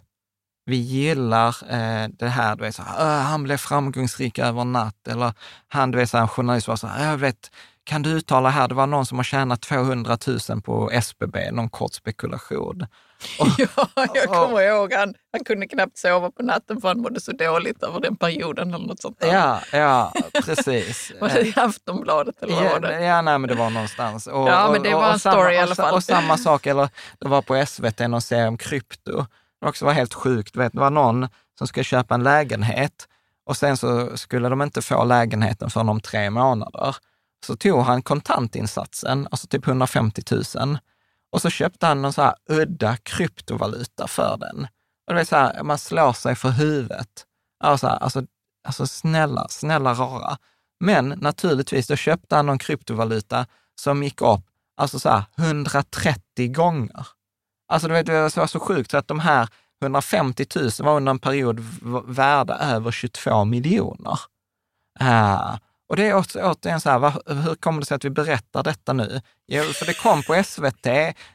[0.66, 4.72] Vi gillar eh, det här, du vet, så här, "Åh, han blev framgångsrik över en
[4.72, 5.08] natt.
[5.10, 5.34] Eller
[5.68, 7.52] han, du vet, så här, en journalist var så här, jag vet,
[7.84, 10.18] kan du uttala här, det var någon som har tjänat 200
[10.50, 12.86] 000 på SBB, någon kort spekulation.
[13.40, 14.94] Och, Ja, jag och- kommer ihåg.
[14.94, 18.74] Han, han kunde knappt sova på natten för han mådde så dåligt över den perioden
[18.74, 19.20] eller något sånt.
[19.20, 19.34] där.
[19.34, 20.14] ja, ja,
[20.46, 21.12] precis.
[21.22, 23.02] Var det i Aftonbladet eller vad Ja, var det?
[23.06, 24.28] ja, nej, men det var någonstans.
[24.28, 25.94] Och, Ja, men det var en samma, story i alla och, fall.
[25.94, 26.90] Och samma sak, eller
[27.20, 29.26] det var på SVT någon serie om krypto.
[29.62, 30.56] Det också var helt sjukt.
[30.56, 33.08] Vet, det var någon som skulle köpa en lägenhet
[33.46, 36.96] och sen så skulle de inte få lägenheten förrän om tre månader.
[37.46, 40.22] Så tog han kontantinsatsen, alltså typ 150
[40.56, 40.78] 000,
[41.32, 44.68] och så köpte han någon så här udda kryptovaluta för den.
[45.08, 47.26] Och det är så här, man slår sig för huvudet.
[47.64, 48.24] Alltså, alltså,
[48.68, 50.38] alltså snälla, snälla rara.
[50.80, 53.46] Men naturligtvis, då köpte han någon kryptovaluta
[53.76, 54.46] som gick upp
[54.78, 57.08] alltså så här, 130 gånger.
[57.72, 59.48] Alltså du vet, det var så sjukt så att de här
[59.84, 61.60] 150 000 var under en period
[62.06, 64.20] värda över 22 miljoner.
[65.00, 65.58] Ah,
[65.90, 68.64] och det är åter- återigen så här, va, hur kommer det sig att vi berättar
[68.64, 69.22] detta nu?
[69.48, 70.84] Jo, för det kom på SVT,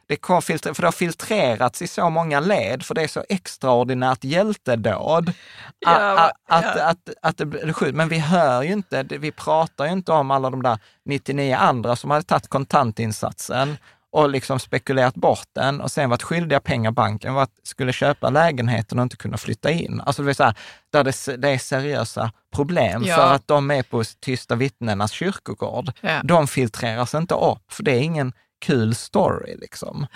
[0.06, 3.24] det kom filtre, för det har filtrerats i så många led, för det är så
[3.28, 5.32] extraordinärt hjältedåd.
[5.78, 6.84] Ja, att, va- att, ja.
[6.84, 7.96] att, att det blir sjukt.
[7.96, 11.96] Men vi hör ju inte, vi pratar ju inte om alla de där 99 andra
[11.96, 13.76] som hade tagit kontantinsatsen
[14.16, 18.30] och liksom spekulerat bort den och sen varit skyldiga pengar banken, var att skulle köpa
[18.30, 20.00] lägenheten och inte kunna flytta in.
[20.06, 20.54] Alltså det är så här,
[20.90, 23.16] där det, det är seriösa problem Ja.
[23.16, 25.92] för att de är på tysta vittnenas kyrkogård.
[26.00, 26.20] Ja.
[26.24, 30.06] De filtreras inte upp, för det är ingen kul story liksom.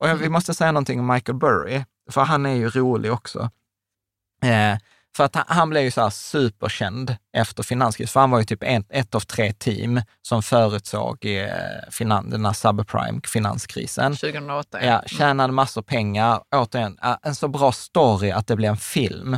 [0.00, 3.50] Och jag, vi måste säga någonting om Michael Burry, för han är ju rolig också.
[4.44, 4.78] Eh,
[5.16, 8.62] för att han, blev ju så här superkänd efter finanskrisen, för han var ju typ
[8.62, 11.50] ett, ett av tre team som förutsåg eh,
[11.90, 14.16] finan, den här subprime-finanskrisen.
[14.16, 14.84] 2008.
[14.84, 16.40] Ja, tjänade massor pengar.
[16.54, 19.34] Återigen, en så bra story att det blev en film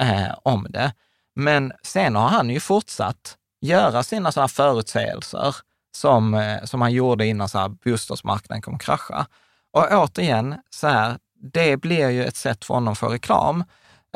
[0.00, 0.92] eh, om det.
[1.34, 5.56] Men sen har han ju fortsatt göra sina sådana förutsägelser
[5.96, 9.26] som, eh, som han gjorde innan så här bostadsmarknaden kommer krascha.
[9.72, 11.18] Och återigen, så här,
[11.52, 13.64] det blir ju ett sätt för honom att få reklam.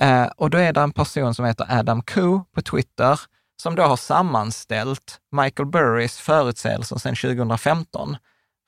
[0.01, 3.21] Eh, och då är det en person som heter Adam Koo på Twitter,
[3.63, 8.17] som då har sammanställt Michael Burrys förutsägelser sedan 2015.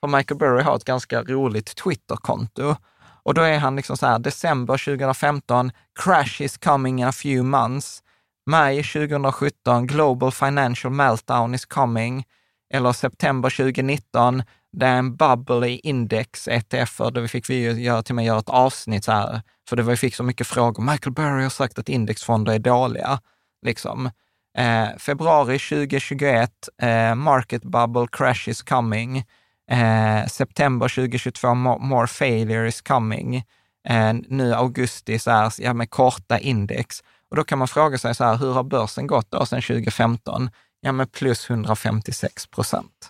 [0.01, 2.75] För Michael Burry har ett ganska roligt Twitterkonto.
[3.23, 5.71] Och då är han liksom så här, december 2015,
[6.03, 8.03] crash is coming in a few months.
[8.45, 12.25] Maj 2017, global financial meltdown is coming.
[12.73, 18.11] Eller september 2019, det är en bubble i index ETF, Då fick vi göra, till
[18.11, 20.83] och med göra ett avsnitt så här, för det var, vi fick så mycket frågor.
[20.83, 23.19] Michael Burry har sagt att indexfonder är dåliga.
[23.65, 24.09] Liksom.
[24.57, 26.51] Eh, februari 2021,
[26.81, 29.17] eh, market bubble crash is coming.
[29.71, 33.35] Eh, september 2022, more, more failure is coming.
[33.89, 37.03] Eh, nu augusti, så här, ja, med korta index.
[37.29, 40.49] Och då kan man fråga sig, så här, hur har börsen gått då sedan 2015?
[40.85, 43.09] Ja, med plus 156 procent.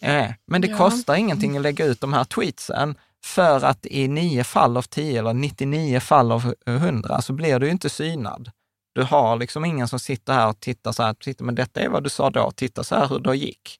[0.00, 0.76] Eh, men det Ja.
[0.76, 2.94] kostar ingenting att lägga ut de här tweetsen,
[3.24, 7.70] för att i nio fall av tio eller 99 fall av 100 så blir du
[7.70, 8.50] inte synad.
[8.94, 11.88] Du har liksom ingen som sitter här och tittar så här, titta, men detta är
[11.88, 13.78] vad du sa då, titta så här hur det gick.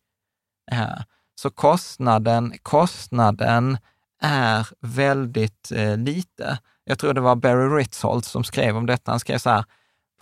[0.72, 1.02] Eh,
[1.34, 3.78] så kostnaden, kostnaden
[4.22, 6.58] är väldigt eh, lite.
[6.84, 9.10] Jag tror det var Barry Ritholtz som skrev om detta.
[9.12, 9.64] Han skrev så här,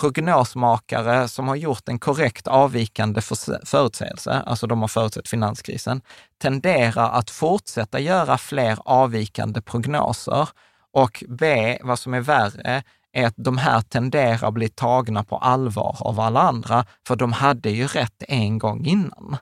[0.01, 3.21] prognosmakare som har gjort en korrekt avvikande
[3.65, 6.03] förutsägelse, alltså de har förutsett finanskrisen,
[6.43, 10.49] tenderar att fortsätta göra fler avvikande prognoser.
[10.93, 12.83] Och B, vad som är värre,
[13.13, 17.33] är att de här tenderar att bli tagna på allvar av alla andra, för de
[17.33, 19.37] hade ju rätt en gång innan.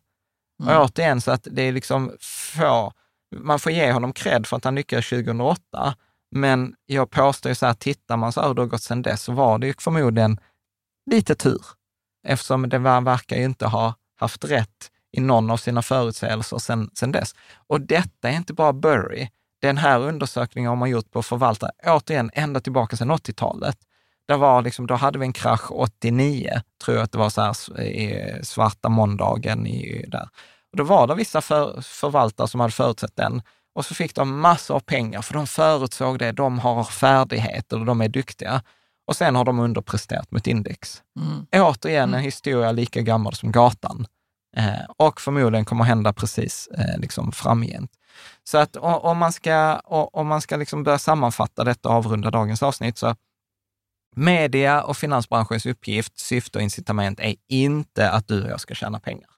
[0.63, 2.93] Och återigen, så att det är liksom få,
[3.37, 5.95] man får ge honom cred för att han lyckades 2008,
[6.35, 9.03] men jag påstår ju så här, tittar man så här hur det har gått sedan
[9.03, 10.39] dess, så var det ju förmodligen
[11.11, 11.63] lite tur.
[12.27, 16.91] Eftersom det var- verkar ju inte ha haft rätt i någon av sina förutsägelser sedan,
[16.95, 17.35] sedan dess.
[17.67, 19.29] Och detta är inte bara Burry.
[19.61, 23.77] Den här undersökningen har man gjort på förvaltare, återigen ända tillbaka sedan 80-talet.
[24.29, 27.41] Det var liksom, då hade vi en krasch 89, tror jag att det var så
[27.43, 30.29] här i svarta måndagen i, där.
[30.73, 33.43] Och då var det vissa för, förvaltare som hade förutsett den
[33.75, 37.87] och så fick de massor av pengar för de förutsåg det, de har färdigheter och
[37.87, 38.63] de är duktiga.
[39.07, 41.03] Och sen har de underpresterat mot index.
[41.21, 41.47] Mm.
[41.67, 44.07] Återigen en historia lika gammal som gatan.
[44.57, 47.91] Eh, och förmodligen kommer hända precis eh, liksom framgent.
[48.45, 49.79] Så att om man ska,
[50.13, 53.17] om man ska liksom börja sammanfatta detta och avrunda dagens avsnitt, så
[54.17, 59.01] media och finansbranschens uppgift, syfte och incitament är inte att du och jag ska tjäna
[59.01, 59.31] pengar.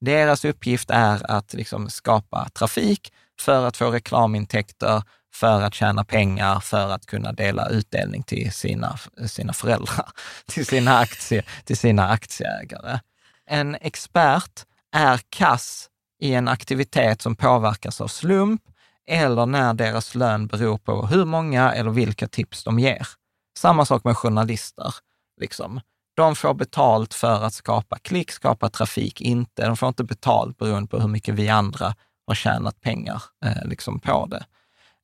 [0.00, 3.12] Deras uppgift är att liksom skapa trafik
[3.42, 5.02] för att få reklamintäkter,
[5.34, 10.08] för att tjäna pengar, för att kunna dela utdelning till sina, sina föräldrar,
[10.46, 12.98] till sina, aktie, till sina aktieägare.
[13.46, 14.62] En expert
[14.92, 15.88] är kass
[16.20, 18.62] i en aktivitet som påverkas av slump
[19.08, 23.06] eller när deras lön beror på hur många eller vilka tips de ger.
[23.58, 24.94] Samma sak med journalister.
[25.40, 25.80] Liksom.
[26.16, 29.66] De får betalt för att skapa klick, skapa trafik, inte.
[29.66, 31.94] De får inte betalt beroende på hur mycket vi andra
[32.26, 34.44] har tjänat pengar eh, liksom på det.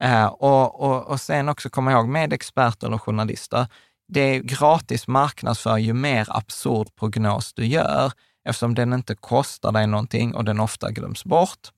[0.05, 3.67] Eh, och, och, och sen också komma ihåg med experter eller journalister,
[4.09, 8.13] det är gratis marknadsför ju mer absurd prognos du gör,
[8.45, 11.73] eftersom den inte kostar dig någonting och den ofta glöms bort.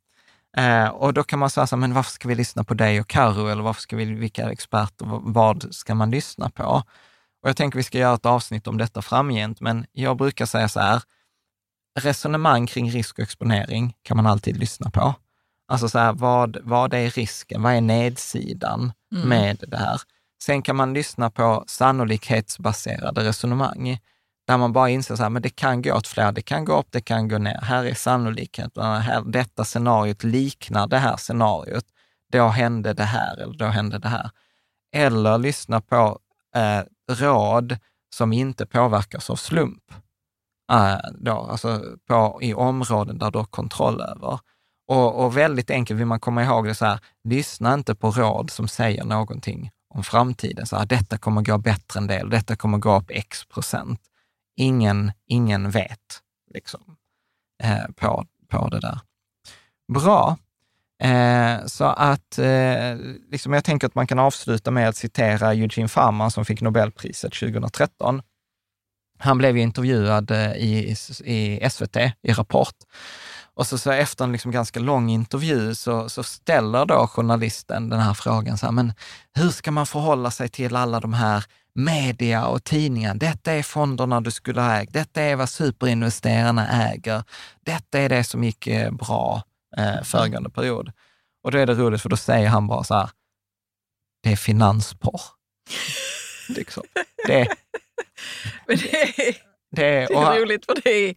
[0.57, 3.01] Eh, och då kan man säga så här, men varför ska vi lyssna på dig
[3.01, 6.83] och Karo eller varför ska vi, vilka experter, vad ska man lyssna på?
[7.43, 10.69] Och jag tänker vi ska göra ett avsnitt om detta framgent, men jag brukar säga
[10.69, 11.03] så här,
[12.01, 15.15] resonemang kring risk och exponering kan man alltid lyssna på.
[15.71, 17.63] Alltså så här, vad, vad är risken?
[17.63, 18.93] Vad är nedsidan
[19.25, 20.01] med det här?
[20.43, 23.99] Sen kan man lyssna på sannolikhetsbaserade resonemang,
[24.47, 26.79] där man bara inser så här, men det kan gå åt fler, det kan gå
[26.79, 27.61] upp, det kan gå ner.
[27.63, 31.85] Här är sannolikheten, här, detta scenariot liknar det här scenariot.
[32.33, 34.31] Då hände det här eller då hände det här.
[34.97, 36.19] Eller lyssna på
[36.57, 37.79] eh, råd
[38.15, 39.83] som inte påverkas av slump.
[40.73, 44.39] Eh, då, alltså på, i områden där du har kontroll över.
[44.91, 48.51] Och, och väldigt enkelt vill man komma ihåg det så här, lyssna inte på råd
[48.51, 50.67] som säger någonting om framtiden.
[50.67, 54.01] Så här, detta kommer gå bättre en del, detta kommer gå upp x procent.
[54.57, 56.21] Ingen, ingen vet
[56.55, 56.97] liksom,
[57.63, 59.01] eh, på, på det där.
[59.93, 60.39] Bra.
[61.03, 62.97] Eh, så att eh,
[63.31, 67.33] liksom jag tänker att man kan avsluta med att citera Eugene Farman som fick Nobelpriset
[67.33, 68.23] 2013.
[69.19, 72.75] Han blev ju intervjuad eh, i, i SVT, i Rapport.
[73.55, 78.01] Och så, så efter en liksom ganska lång intervju så, så ställer då journalisten den
[78.01, 78.93] här frågan, så här, men
[79.35, 81.45] hur ska man förhålla sig till alla de här
[81.75, 83.15] media och tidningar.
[83.15, 84.93] Detta är fonderna du skulle ha ägt.
[84.93, 87.25] Detta är vad superinvesterarna äger.
[87.65, 89.43] Detta är det som gick eh, bra
[89.77, 90.93] eh, föregående period.
[91.43, 93.11] Och då är det roligt för då säger han bara så här,
[94.23, 95.23] det är finansporr.
[96.49, 96.83] liksom.
[97.27, 97.49] det,
[98.67, 101.15] Men det är, det är, det är roligt för det är,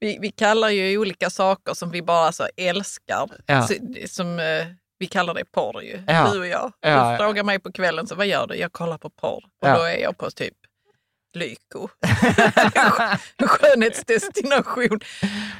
[0.00, 3.66] vi, vi kallar ju olika saker som vi bara så älskar, Ja.
[3.66, 3.74] så,
[4.08, 4.66] som eh,
[4.98, 6.30] vi kallar det porr ju, Ja.
[6.32, 6.72] du och jag.
[6.80, 7.10] Ja.
[7.12, 8.54] Du frågar mig på kvällen, så vad gör du?
[8.54, 9.44] Jag kollar på porr.
[9.62, 9.76] Och Ja.
[9.78, 10.54] då är jag på typ
[11.34, 11.88] Lyko.
[13.46, 15.00] Skönhetsdestination.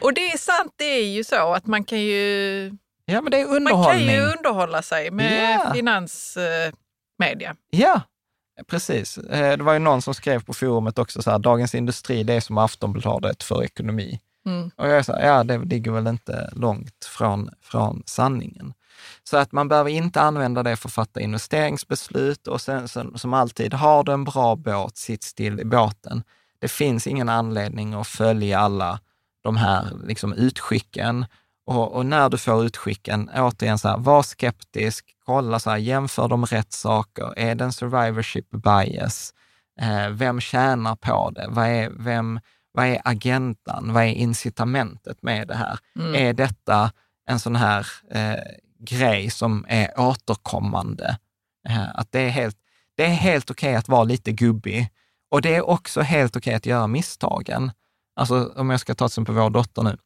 [0.01, 2.65] Och det är sant, det är ju så att man kan ju,
[3.05, 4.11] ja, men det är man kan underhållning.
[4.11, 5.73] ju underhålla sig med Ja.
[5.75, 7.57] finansmedia.
[7.71, 8.01] Ja,
[8.67, 9.19] precis.
[9.19, 12.35] Eh, Det var ju någon som skrev på forumet också så här, Dagens Industri, det
[12.35, 14.21] är som Aftonbladet för ekonomi.
[14.47, 14.71] Mm.
[14.77, 18.73] Och jag är så här, ja, det ligger väl inte långt från, från sanningen.
[19.25, 23.35] Så att man behöver inte använda det för att fatta investeringsbeslut och sen, sen, som
[23.35, 26.23] alltid, har du en bra båt, sitt still i båten.
[26.59, 29.01] Det finns ingen anledning att följa alla
[29.43, 31.27] de här liksom, utskicken.
[31.67, 36.29] Och, och när du får utskicken, återigen, så här, var skeptisk, kolla, så här, jämför
[36.29, 37.39] de rätt saker.
[37.39, 39.35] Är det en survivorship bias?
[39.81, 41.47] Eh, vem tjänar på det?
[41.49, 42.41] Vad är, vem,
[42.73, 43.93] vad är agendan?
[43.93, 45.79] Vad är incitamentet med det här?
[46.15, 46.93] Är detta
[47.27, 48.41] en sån här eh,
[48.79, 51.19] grej som är återkommande?
[51.69, 52.57] Eh, att det är helt,
[52.97, 54.89] det är helt okej att vara lite gubbig
[55.31, 57.73] och det är också helt okej att göra misstagen.
[58.17, 59.97] Alltså om jag ska ta till exempel vår dotter nu.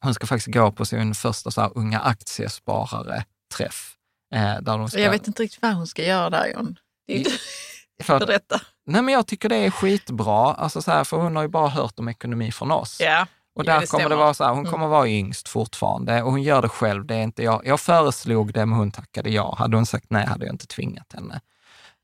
[0.00, 3.97] Hon ska faktiskt gå på sin första så här, unga aktiesparare-träff.
[4.34, 6.78] Eh, ska, Jag vet inte riktigt vad hon ska göra där John.
[7.06, 7.24] Det är ju
[8.02, 8.60] för Berätta.
[8.86, 11.68] Nej, men jag tycker det är skitbra, alltså så här, för hon har ju bara
[11.68, 12.98] hört om ekonomi från oss.
[13.00, 14.72] Ja, Och ja, där det kommer det vara så här, hon Mm.
[14.72, 17.62] kommer vara yngst fortfarande och hon gör det själv, det är inte jag.
[17.66, 19.54] Jag föreslog det, men hon tackade ja.
[19.58, 21.40] Hade hon sagt nej hade jag inte tvingat henne.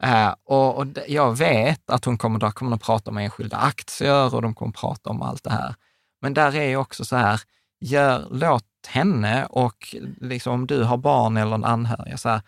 [0.03, 3.57] Eh, och, och det- jag vet att hon kommer, där kommer att prata om enskilda
[3.57, 5.75] aktier och de kommer att prata om allt det här.
[6.23, 7.41] Men där är ju också så här,
[7.81, 12.43] gör, låt henne och liksom om du har barn eller en anhörig, så här,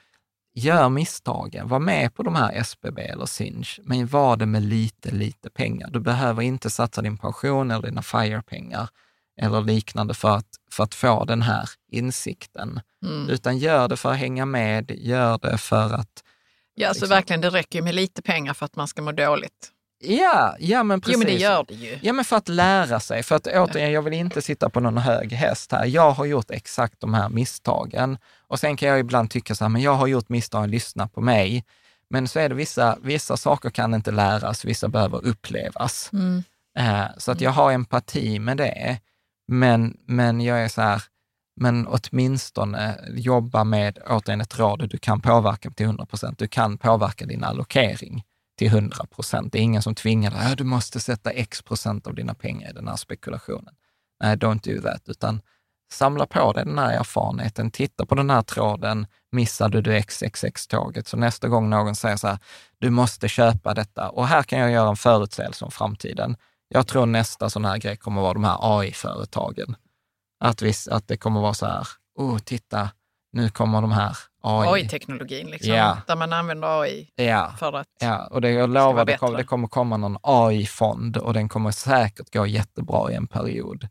[0.54, 1.68] gör misstagen.
[1.68, 5.90] Var med på de här SBB eller Sinch, men var det med lite, lite pengar.
[5.90, 8.88] Du behöver inte satsa din pension eller dina FIRE-pengar
[9.40, 12.80] eller liknande för att, för att få den här insikten.
[13.04, 13.28] Mm.
[13.28, 16.24] Utan gör det för att hänga med, gör det för att...
[16.74, 19.12] Ja, alltså liksom- verkligen, det räcker ju med lite pengar för att man ska må
[19.12, 19.72] dåligt.
[19.98, 21.14] Ja, ja men precis.
[21.14, 21.98] Jo, men det gör det ju.
[22.02, 23.22] Ja, men för att lära sig.
[23.22, 25.86] För att återigen, jag vill inte sitta på någon hög häst här.
[25.86, 28.18] Jag har gjort exakt de här misstagen.
[28.48, 31.20] Och sen kan jag ibland tycka så här, men jag har gjort misstag, lyssna på
[31.20, 31.64] mig.
[32.10, 36.10] Men så är det vissa, vissa saker kan inte läras, vissa behöver upplevas.
[36.12, 36.42] Mm.
[36.78, 39.00] Eh, så att jag har empati med det.
[39.48, 41.02] Men, men jag är så här,
[41.60, 46.38] men åtminstone jobba med, återigen ett råd, du kan påverka till 100 procent.
[46.38, 48.24] Du kan påverka din allokering
[48.56, 49.52] till 100 procent.
[49.52, 52.72] Det är ingen som tvingar dig, du måste sätta x procent av dina pengar i
[52.72, 53.74] den här spekulationen.
[54.22, 55.40] Nej, don't do that, utan
[55.92, 61.16] samla på dig den här erfarenheten, titta på den här tråden, missade du XXX-tåget, så
[61.16, 62.38] nästa gång någon säger så här,
[62.78, 64.10] du måste köpa detta.
[64.10, 66.36] Och här kan jag göra en förutsägelse om framtiden.
[66.68, 69.76] Jag tror nästa sån här grej kommer vara de här AI-företagen.
[70.40, 72.90] Att, vi, att det kommer vara så här, oh, titta,
[73.36, 74.68] nu kommer de här AI.
[74.82, 75.98] AI-teknologin, liksom, Ja.
[76.06, 77.88] där man använder AI Ja, för att...
[78.00, 79.36] ja, och det, jag lovar, det bättre.
[79.36, 83.88] det kommer komma någon AI-fond och den kommer säkert gå jättebra i en period.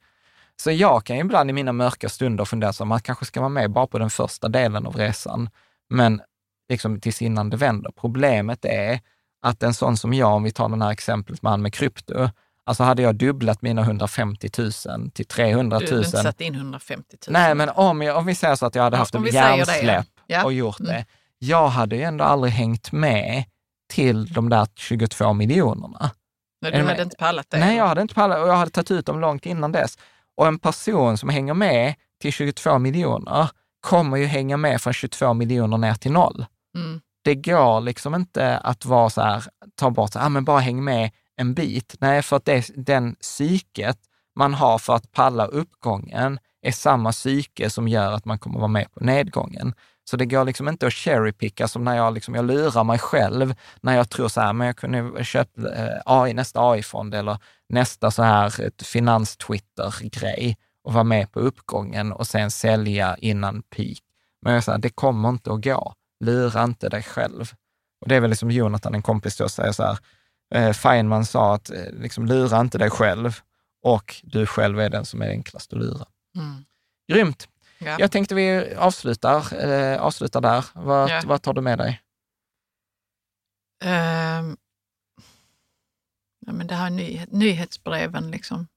[0.61, 3.39] Så jag kan ju ibland i mina mörka stunder fundera så att man kanske ska
[3.39, 5.49] vara med bara på den första delen av resan,
[5.89, 6.21] men
[6.69, 7.91] liksom tills innan det vänder.
[7.91, 8.99] Problemet är
[9.41, 12.29] att en sån som jag, om vi tar det här exemplet med han med krypto,
[12.65, 15.93] alltså hade jag dubblat mina 150 000 till 300 Du 000.
[15.93, 17.33] har inte satt in 150 000.
[17.33, 19.27] Nej, men om, jag, om vi säger så att jag hade haft ja.
[19.27, 20.43] hjärnsläpp Ja.
[20.43, 20.91] och gjort Mm.
[20.91, 21.05] det.
[21.39, 23.43] Jag hade ju ändå aldrig hängt med
[23.93, 26.11] till de där 22 miljonerna.
[26.61, 27.57] Nej, du hade med- inte pallat det.
[27.59, 29.97] Nej, jag hade inte pallat och jag hade tagit ut dem långt innan dess.
[30.37, 33.49] Och en person som hänger med till 22 miljoner
[33.81, 36.45] kommer ju hänga med från 22 miljoner ner till noll.
[36.77, 37.01] Mm.
[37.23, 39.43] Det går liksom inte att vara så här,
[39.75, 41.95] ta bort, så här, ah, men bara häng med en bit.
[41.99, 43.97] Nej, för att det, den psyket
[44.35, 48.67] man har för att palla uppgången är samma psyke som gör att man kommer vara
[48.67, 49.73] med på nedgången.
[50.09, 53.55] Så det går liksom inte att cherrypicka som när jag, liksom, jag lurar mig själv
[53.81, 57.37] när jag tror så här, men jag kunde köpa eh, AI, nästa AI-fond eller
[57.69, 63.97] nästa så här finans-Twitter-grej och vara med på uppgången och sen sälja innan peak.
[64.41, 65.93] Men jag säger, det kommer inte att gå.
[66.19, 67.51] Lura inte dig själv.
[68.01, 69.97] Och det är väl liksom Jonathan, en kompis då, säger så här,
[70.55, 73.39] eh, Feynman sa att eh, liksom, lura inte dig själv
[73.83, 76.05] och du själv är den som är enklast att lura.
[76.35, 76.65] Mm.
[77.11, 77.47] Grymt!
[77.77, 77.95] Ja.
[77.99, 80.65] Jag tänkte vi avslutar, eh, avslutar där.
[80.73, 81.21] Vad, Ja.
[81.25, 82.01] vad tar du med dig?
[83.83, 84.57] Ehm,
[86.45, 88.67] ja, men det här nyhet, nyhetsbreven liksom.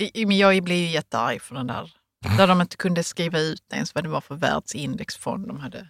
[0.00, 1.92] I, i- men jag blir ju jättearg för den där,
[2.36, 5.88] där de inte kunde skriva ut ens vad det var för världsindexfond de hade.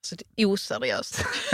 [0.00, 1.24] Alltså det är oseriöst.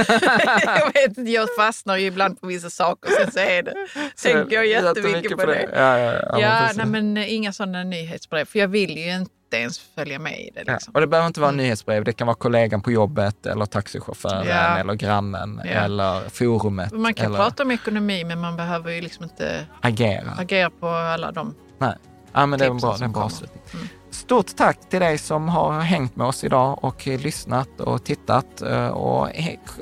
[0.66, 3.74] jag vet jag fastnar ju ibland på vissa saker, sen så är det,
[4.22, 5.68] tänker jag jättemycket på det.
[5.74, 9.56] Ja, ja, ja, Ja, nej, men eh, inga sådana nyhetsbrev, för jag vill ju inte
[9.56, 10.64] ens följa med i det.
[10.64, 10.94] Liksom.
[10.94, 14.94] och det behöver inte vara nyhetsbrev, det kan vara kollegan på jobbet eller taxichauffören eller
[14.94, 16.92] grannen eller forumet.
[16.92, 20.30] Man kan eller prata om ekonomi, men man behöver ju liksom inte agera.
[20.38, 21.94] agera på alla de Nej.
[22.32, 23.62] Ja, men det är en bra, det är en som bra avslutning.
[23.74, 23.88] Mm.
[24.16, 28.62] Stort tack till dig som har hängt med oss idag och lyssnat och tittat.
[28.62, 29.28] eh, Och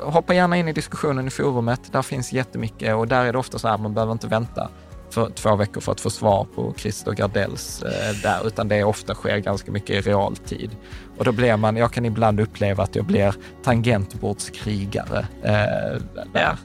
[0.02, 1.92] hoppa gärna in i diskussionen i forumet.
[1.92, 4.68] Där finns jättemycket och där är det ofta så här, man behöver inte vänta
[5.10, 9.14] för två veckor för att få svar på Christer Gardells eh, där, utan det ofta
[9.14, 10.70] sker ganska mycket i realtid.
[11.18, 13.34] Och då blir man, jag kan ibland uppleva att jag blir
[13.64, 15.26] tangentbordskrigare.
[15.42, 16.00] Eh,
[16.32, 16.56] där.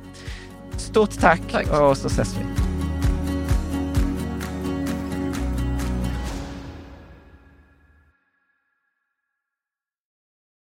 [0.78, 1.68] Stort tack, Tack.
[1.80, 2.69] och så ses vi.